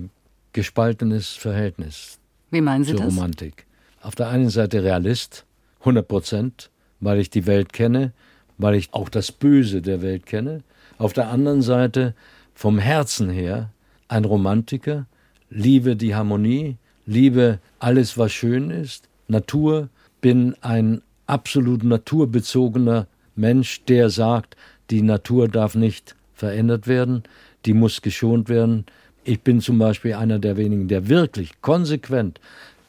[0.53, 2.19] gespaltenes Verhältnis
[2.51, 3.15] Wie meinen Sie zur das?
[3.15, 3.67] Romantik.
[4.03, 5.45] Auf der einen Seite Realist,
[5.81, 6.71] 100 Prozent,
[7.01, 8.13] weil ich die Welt kenne,
[8.59, 10.63] weil ich auch das Böse der Welt kenne.
[10.99, 12.15] Auf der anderen Seite
[12.55, 13.71] vom Herzen her
[14.09, 15.07] ein Romantiker,
[15.51, 16.77] liebe die Harmonie,
[17.07, 19.89] liebe alles, was schön ist, Natur,
[20.21, 23.07] bin ein absolut naturbezogener
[23.37, 24.57] Mensch, der sagt,
[24.91, 27.23] die Natur darf nicht verändert werden,
[27.65, 28.85] die muss geschont werden.
[29.25, 32.41] Ich bin zum Beispiel einer der wenigen, der wirklich konsequent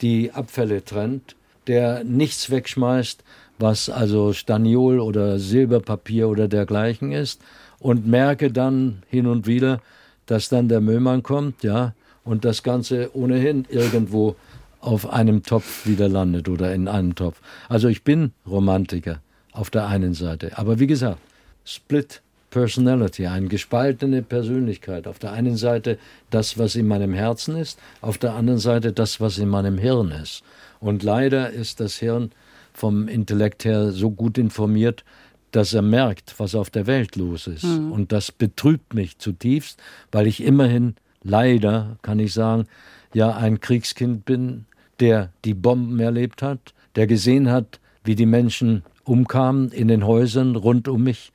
[0.01, 1.35] die Abfälle trennt,
[1.67, 3.23] der nichts wegschmeißt,
[3.59, 7.41] was also Staniol oder Silberpapier oder dergleichen ist,
[7.79, 9.81] und merke dann hin und wieder,
[10.25, 14.35] dass dann der Müllmann kommt, ja, und das Ganze ohnehin irgendwo
[14.81, 17.39] auf einem Topf wieder landet oder in einem Topf.
[17.69, 19.21] Also ich bin Romantiker
[19.51, 20.57] auf der einen Seite.
[20.57, 21.19] Aber wie gesagt,
[21.63, 25.07] Split Personality, eine gespaltene Persönlichkeit.
[25.07, 25.97] Auf der einen Seite
[26.29, 30.11] das, was in meinem Herzen ist, auf der anderen Seite das, was in meinem Hirn
[30.11, 30.43] ist.
[30.79, 32.31] Und leider ist das Hirn
[32.73, 35.05] vom Intellekt her so gut informiert,
[35.51, 37.63] dass er merkt, was auf der Welt los ist.
[37.63, 37.91] Mhm.
[37.91, 42.65] Und das betrübt mich zutiefst, weil ich immerhin, leider kann ich sagen,
[43.13, 44.65] ja ein Kriegskind bin,
[45.01, 50.55] der die Bomben erlebt hat, der gesehen hat, wie die Menschen umkamen in den Häusern
[50.55, 51.31] rund um mich,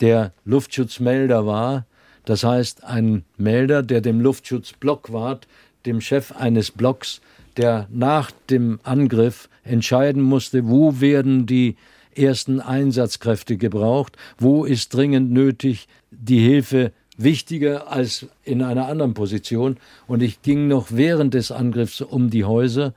[0.00, 1.86] der Luftschutzmelder war,
[2.24, 5.46] das heißt ein Melder, der dem Luftschutzblock ward,
[5.86, 7.20] dem Chef eines Blocks,
[7.56, 11.76] der nach dem Angriff entscheiden musste, wo werden die
[12.16, 19.76] ersten Einsatzkräfte gebraucht, wo ist dringend nötig die Hilfe wichtiger als in einer anderen Position.
[20.06, 22.92] Und ich ging noch während des Angriffs um die Häuser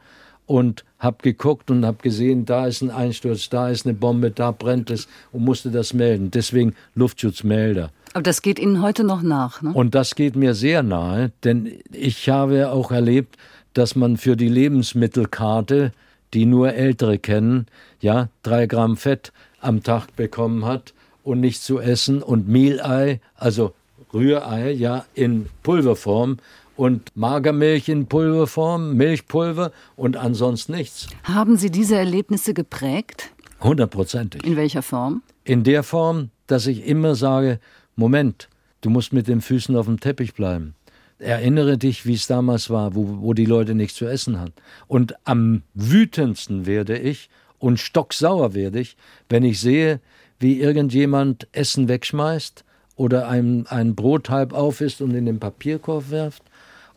[0.46, 4.52] und habe geguckt und habe gesehen, da ist ein Einsturz, da ist eine Bombe, da
[4.52, 6.32] brennt es und musste das melden.
[6.32, 7.92] Deswegen Luftschutzmelder.
[8.14, 9.72] Aber das geht Ihnen heute noch nach, ne?
[9.74, 13.38] Und das geht mir sehr nahe, denn ich habe auch erlebt,
[13.74, 15.92] dass man für die Lebensmittelkarte,
[16.34, 17.68] die nur Ältere kennen,
[18.00, 20.94] ja, drei Gramm Fett am Tag bekommen hat
[21.24, 23.74] und nichts zu essen und Mehlei, also
[24.14, 26.38] Rührei, ja, in Pulverform
[26.76, 31.08] und Magermilch in Pulverform, Milchpulver und ansonsten nichts.
[31.24, 33.32] Haben Sie diese Erlebnisse geprägt?
[33.62, 34.46] Hundertprozentig.
[34.46, 35.24] In welcher Form?
[35.44, 37.60] In der Form, dass ich immer sage,
[37.96, 38.50] Moment,
[38.82, 40.76] du musst mit den Füßen auf dem Teppich bleiben.
[41.20, 44.54] Erinnere dich, wie es damals war, wo, wo die Leute nichts zu essen hatten.
[44.88, 48.96] Und am wütendsten werde ich und stocksauer werde ich,
[49.28, 50.00] wenn ich sehe,
[50.40, 52.64] wie irgendjemand Essen wegschmeißt
[52.98, 56.44] oder ein, ein Brot halb auf ist und in den Papierkorb wirft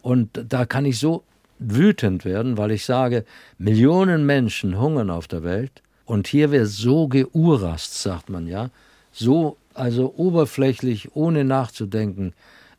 [0.03, 1.22] und da kann ich so
[1.59, 3.24] wütend werden, weil ich sage,
[3.59, 8.70] Millionen Menschen hungern auf der Welt und hier wird so geurast, sagt man ja,
[9.12, 12.32] so also oberflächlich, ohne nachzudenken,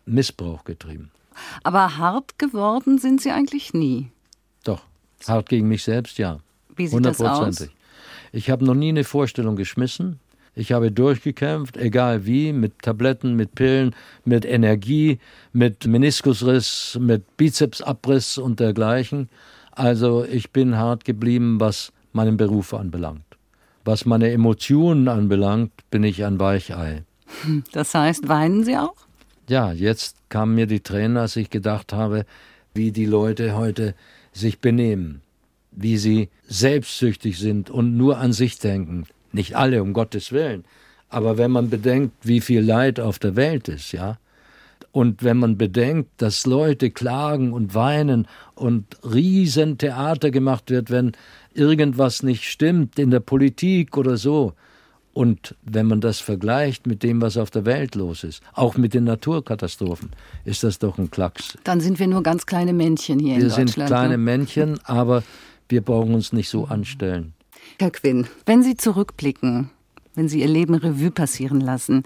[0.05, 1.11] Missbrauch getrieben.
[1.63, 4.11] Aber hart geworden sind Sie eigentlich nie.
[4.63, 4.83] Doch,
[5.27, 6.39] hart gegen mich selbst, ja.
[6.75, 7.69] Wie sieht das aus?
[8.31, 10.19] Ich habe noch nie eine Vorstellung geschmissen.
[10.53, 13.95] Ich habe durchgekämpft, egal wie, mit Tabletten, mit Pillen,
[14.25, 15.19] mit Energie,
[15.53, 19.29] mit Meniskusriss, mit Bizepsabriss und dergleichen.
[19.71, 23.23] Also ich bin hart geblieben, was meinen Beruf anbelangt.
[23.85, 27.03] Was meine Emotionen anbelangt, bin ich ein Weichei.
[27.71, 28.95] Das heißt, weinen Sie auch?
[29.47, 32.25] Ja, jetzt kamen mir die Tränen, als ich gedacht habe,
[32.73, 33.95] wie die Leute heute
[34.33, 35.21] sich benehmen,
[35.71, 39.05] wie sie selbstsüchtig sind und nur an sich denken.
[39.33, 40.65] Nicht alle, um Gottes Willen.
[41.09, 44.17] Aber wenn man bedenkt, wie viel Leid auf der Welt ist, ja,
[44.91, 51.13] und wenn man bedenkt, dass Leute klagen und weinen und Riesentheater gemacht wird, wenn
[51.53, 54.53] irgendwas nicht stimmt in der Politik oder so,
[55.13, 58.93] und wenn man das vergleicht mit dem, was auf der Welt los ist, auch mit
[58.93, 60.11] den Naturkatastrophen,
[60.45, 61.57] ist das doch ein Klacks.
[61.65, 63.67] Dann sind wir nur ganz kleine Männchen hier wir in Deutschland.
[63.67, 64.17] Wir sind kleine ne?
[64.19, 65.23] Männchen, aber
[65.67, 67.33] wir brauchen uns nicht so anstellen.
[67.79, 69.69] Herr Quinn, wenn Sie zurückblicken,
[70.15, 72.03] wenn Sie Ihr Leben Revue passieren lassen,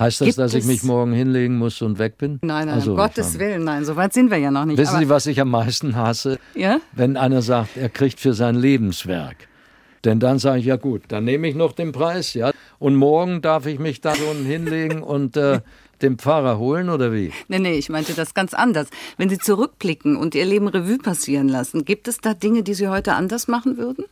[0.00, 2.38] Heißt das, dass ich mich morgen hinlegen muss und weg bin?
[2.40, 4.78] Nein, nein, also, um Gottes Willen, nein, so weit sind wir ja noch nicht.
[4.78, 6.38] Wissen Sie, was ich am meisten hasse?
[6.54, 6.80] Ja?
[6.92, 9.36] Wenn einer sagt, er kriegt für sein Lebenswerk.
[10.04, 12.52] Denn dann sage ich, ja gut, dann nehme ich noch den Preis, ja.
[12.78, 15.60] Und morgen darf ich mich da so hinlegen und äh,
[16.00, 17.30] den Pfarrer holen oder wie?
[17.48, 18.88] Nee, nee, ich meinte das ganz anders.
[19.18, 22.88] Wenn Sie zurückblicken und Ihr Leben Revue passieren lassen, gibt es da Dinge, die Sie
[22.88, 24.06] heute anders machen würden?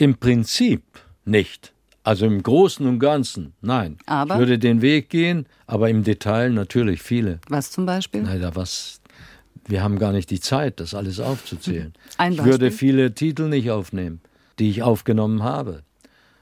[0.00, 0.82] Im Prinzip
[1.26, 1.74] nicht.
[2.04, 3.98] Also im Großen und Ganzen, nein.
[4.06, 4.34] Aber?
[4.34, 7.38] Ich würde den Weg gehen, aber im Detail natürlich viele.
[7.50, 8.22] Was zum Beispiel?
[8.22, 9.02] Nein, was.
[9.66, 11.92] Wir haben gar nicht die Zeit, das alles aufzuzählen.
[12.16, 12.46] Ein Beispiel?
[12.46, 14.22] Ich würde viele Titel nicht aufnehmen,
[14.58, 15.82] die ich aufgenommen habe.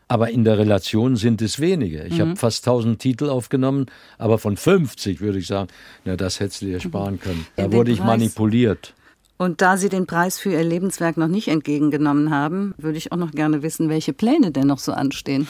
[0.07, 2.05] Aber in der Relation sind es wenige.
[2.05, 2.21] Ich mhm.
[2.21, 3.87] habe fast 1000 Titel aufgenommen,
[4.19, 5.69] aber von 50 würde ich sagen,
[6.05, 7.45] na, das hättest du dir sparen können.
[7.57, 8.95] Da wurde ich manipuliert.
[9.39, 13.17] Und da Sie den Preis für Ihr Lebenswerk noch nicht entgegengenommen haben, würde ich auch
[13.17, 15.47] noch gerne wissen, welche Pläne denn noch so anstehen.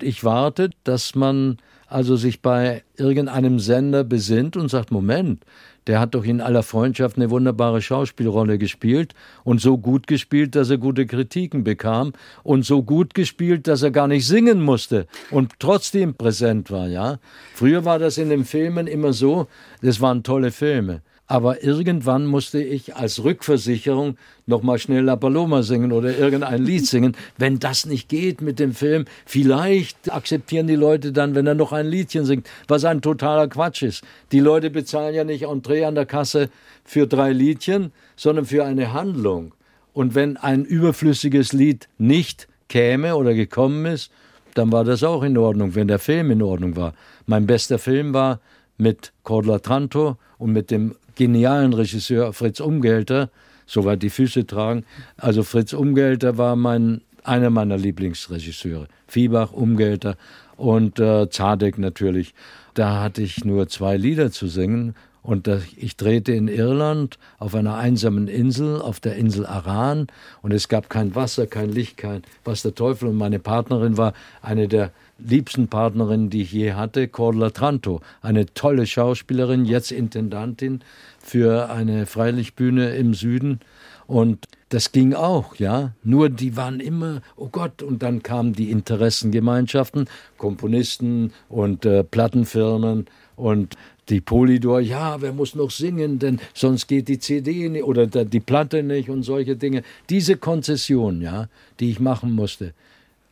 [0.00, 1.58] Ich warte, dass man
[1.88, 5.44] also sich bei irgendeinem Sender besinnt und sagt, Moment,
[5.86, 10.70] der hat doch in aller Freundschaft eine wunderbare Schauspielrolle gespielt und so gut gespielt, dass
[10.70, 12.12] er gute Kritiken bekam
[12.42, 17.18] und so gut gespielt, dass er gar nicht singen musste und trotzdem präsent war, ja.
[17.54, 19.48] Früher war das in den Filmen immer so,
[19.82, 21.02] das waren tolle Filme.
[21.26, 27.16] Aber irgendwann musste ich als Rückversicherung nochmal schnell La Paloma singen oder irgendein Lied singen.
[27.38, 31.72] Wenn das nicht geht mit dem Film, vielleicht akzeptieren die Leute dann, wenn er noch
[31.72, 34.04] ein Liedchen singt, was ein totaler Quatsch ist.
[34.32, 36.50] Die Leute bezahlen ja nicht Entree an der Kasse
[36.84, 39.54] für drei Liedchen, sondern für eine Handlung.
[39.94, 44.10] Und wenn ein überflüssiges Lied nicht käme oder gekommen ist,
[44.54, 46.92] dann war das auch in Ordnung, wenn der Film in Ordnung war.
[47.26, 48.40] Mein bester Film war
[48.76, 53.30] mit Cordula Tranto und mit dem genialen Regisseur Fritz Umgelter,
[53.66, 54.84] soweit die Füße tragen.
[55.16, 58.88] Also Fritz Umgelter war mein, einer meiner Lieblingsregisseure.
[59.06, 60.16] Viehbach, Umgelter
[60.56, 62.34] und äh, Zadek natürlich.
[62.74, 64.94] Da hatte ich nur zwei Lieder zu singen
[65.24, 65.48] und
[65.78, 70.08] ich drehte in Irland auf einer einsamen Insel, auf der Insel Aran.
[70.42, 73.08] Und es gab kein Wasser, kein Licht, kein was der Teufel.
[73.08, 74.12] Und meine Partnerin war
[74.42, 78.00] eine der liebsten Partnerinnen, die ich je hatte, Cordula Tranto.
[78.20, 80.80] Eine tolle Schauspielerin, jetzt Intendantin
[81.18, 83.60] für eine Freilichtbühne im Süden.
[84.06, 85.92] Und das ging auch, ja.
[86.02, 93.06] Nur die waren immer, oh Gott, und dann kamen die Interessengemeinschaften, Komponisten und äh, Plattenfirmen
[93.36, 93.76] und
[94.08, 98.40] die Polydor, ja, wer muss noch singen, denn sonst geht die CD nicht, oder die
[98.40, 99.82] Platte nicht und solche Dinge.
[100.10, 101.48] Diese Konzession, ja,
[101.80, 102.74] die ich machen musste,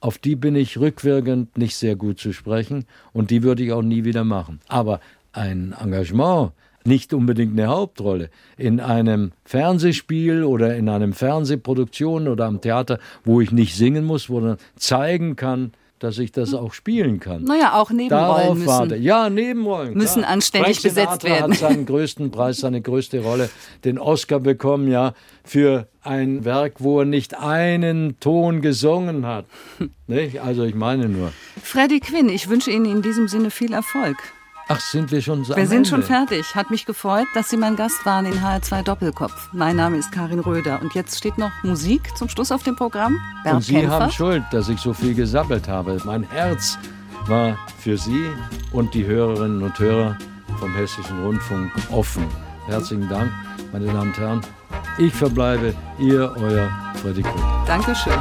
[0.03, 3.83] auf die bin ich rückwirkend nicht sehr gut zu sprechen und die würde ich auch
[3.83, 4.61] nie wieder machen.
[4.67, 5.01] Aber
[5.33, 6.51] ein Engagement,
[6.85, 13.41] nicht unbedingt eine Hauptrolle, in einem Fernsehspiel oder in einem Fernsehproduktion oder am Theater, wo
[13.41, 15.73] ich nicht singen muss, wo man zeigen kann,
[16.03, 17.45] dass ich das auch spielen kann.
[17.45, 18.67] Naja, auch Nebenrollen müssen.
[18.67, 18.97] Warte.
[18.97, 19.95] Ja, Nebenrollen.
[19.95, 20.33] Müssen klar.
[20.33, 21.53] anständig Frank besetzt Sinatra werden.
[21.53, 23.51] hat seinen größten Preis, seine größte Rolle,
[23.85, 29.47] den Oscar bekommen, ja, für ein Werk, wo er nicht einen Ton gesungen hat.
[30.09, 30.41] nicht?
[30.41, 31.33] Also ich meine nur.
[31.63, 34.17] Freddie Quinn, ich wünsche Ihnen in diesem Sinne viel Erfolg.
[34.69, 35.89] Ach, sind wir schon so Wir sind Ende?
[35.89, 36.55] schon fertig.
[36.55, 39.49] Hat mich gefreut, dass Sie mein Gast waren in HR2 Doppelkopf.
[39.53, 43.19] Mein Name ist Karin Röder und jetzt steht noch Musik zum Schluss auf dem Programm.
[43.43, 44.01] Bernd und Sie Kämpfer.
[44.01, 45.99] haben Schuld, dass ich so viel gesammelt habe.
[46.05, 46.79] Mein Herz
[47.27, 48.27] war für Sie
[48.73, 50.17] und die Hörerinnen und Hörer
[50.59, 52.25] vom Hessischen Rundfunk offen.
[52.67, 53.31] Herzlichen Dank,
[53.73, 54.41] meine Damen und Herren.
[54.99, 56.71] Ich verbleibe Ihr, Euer
[57.03, 57.43] Freddy Krug.
[57.67, 58.13] Dankeschön.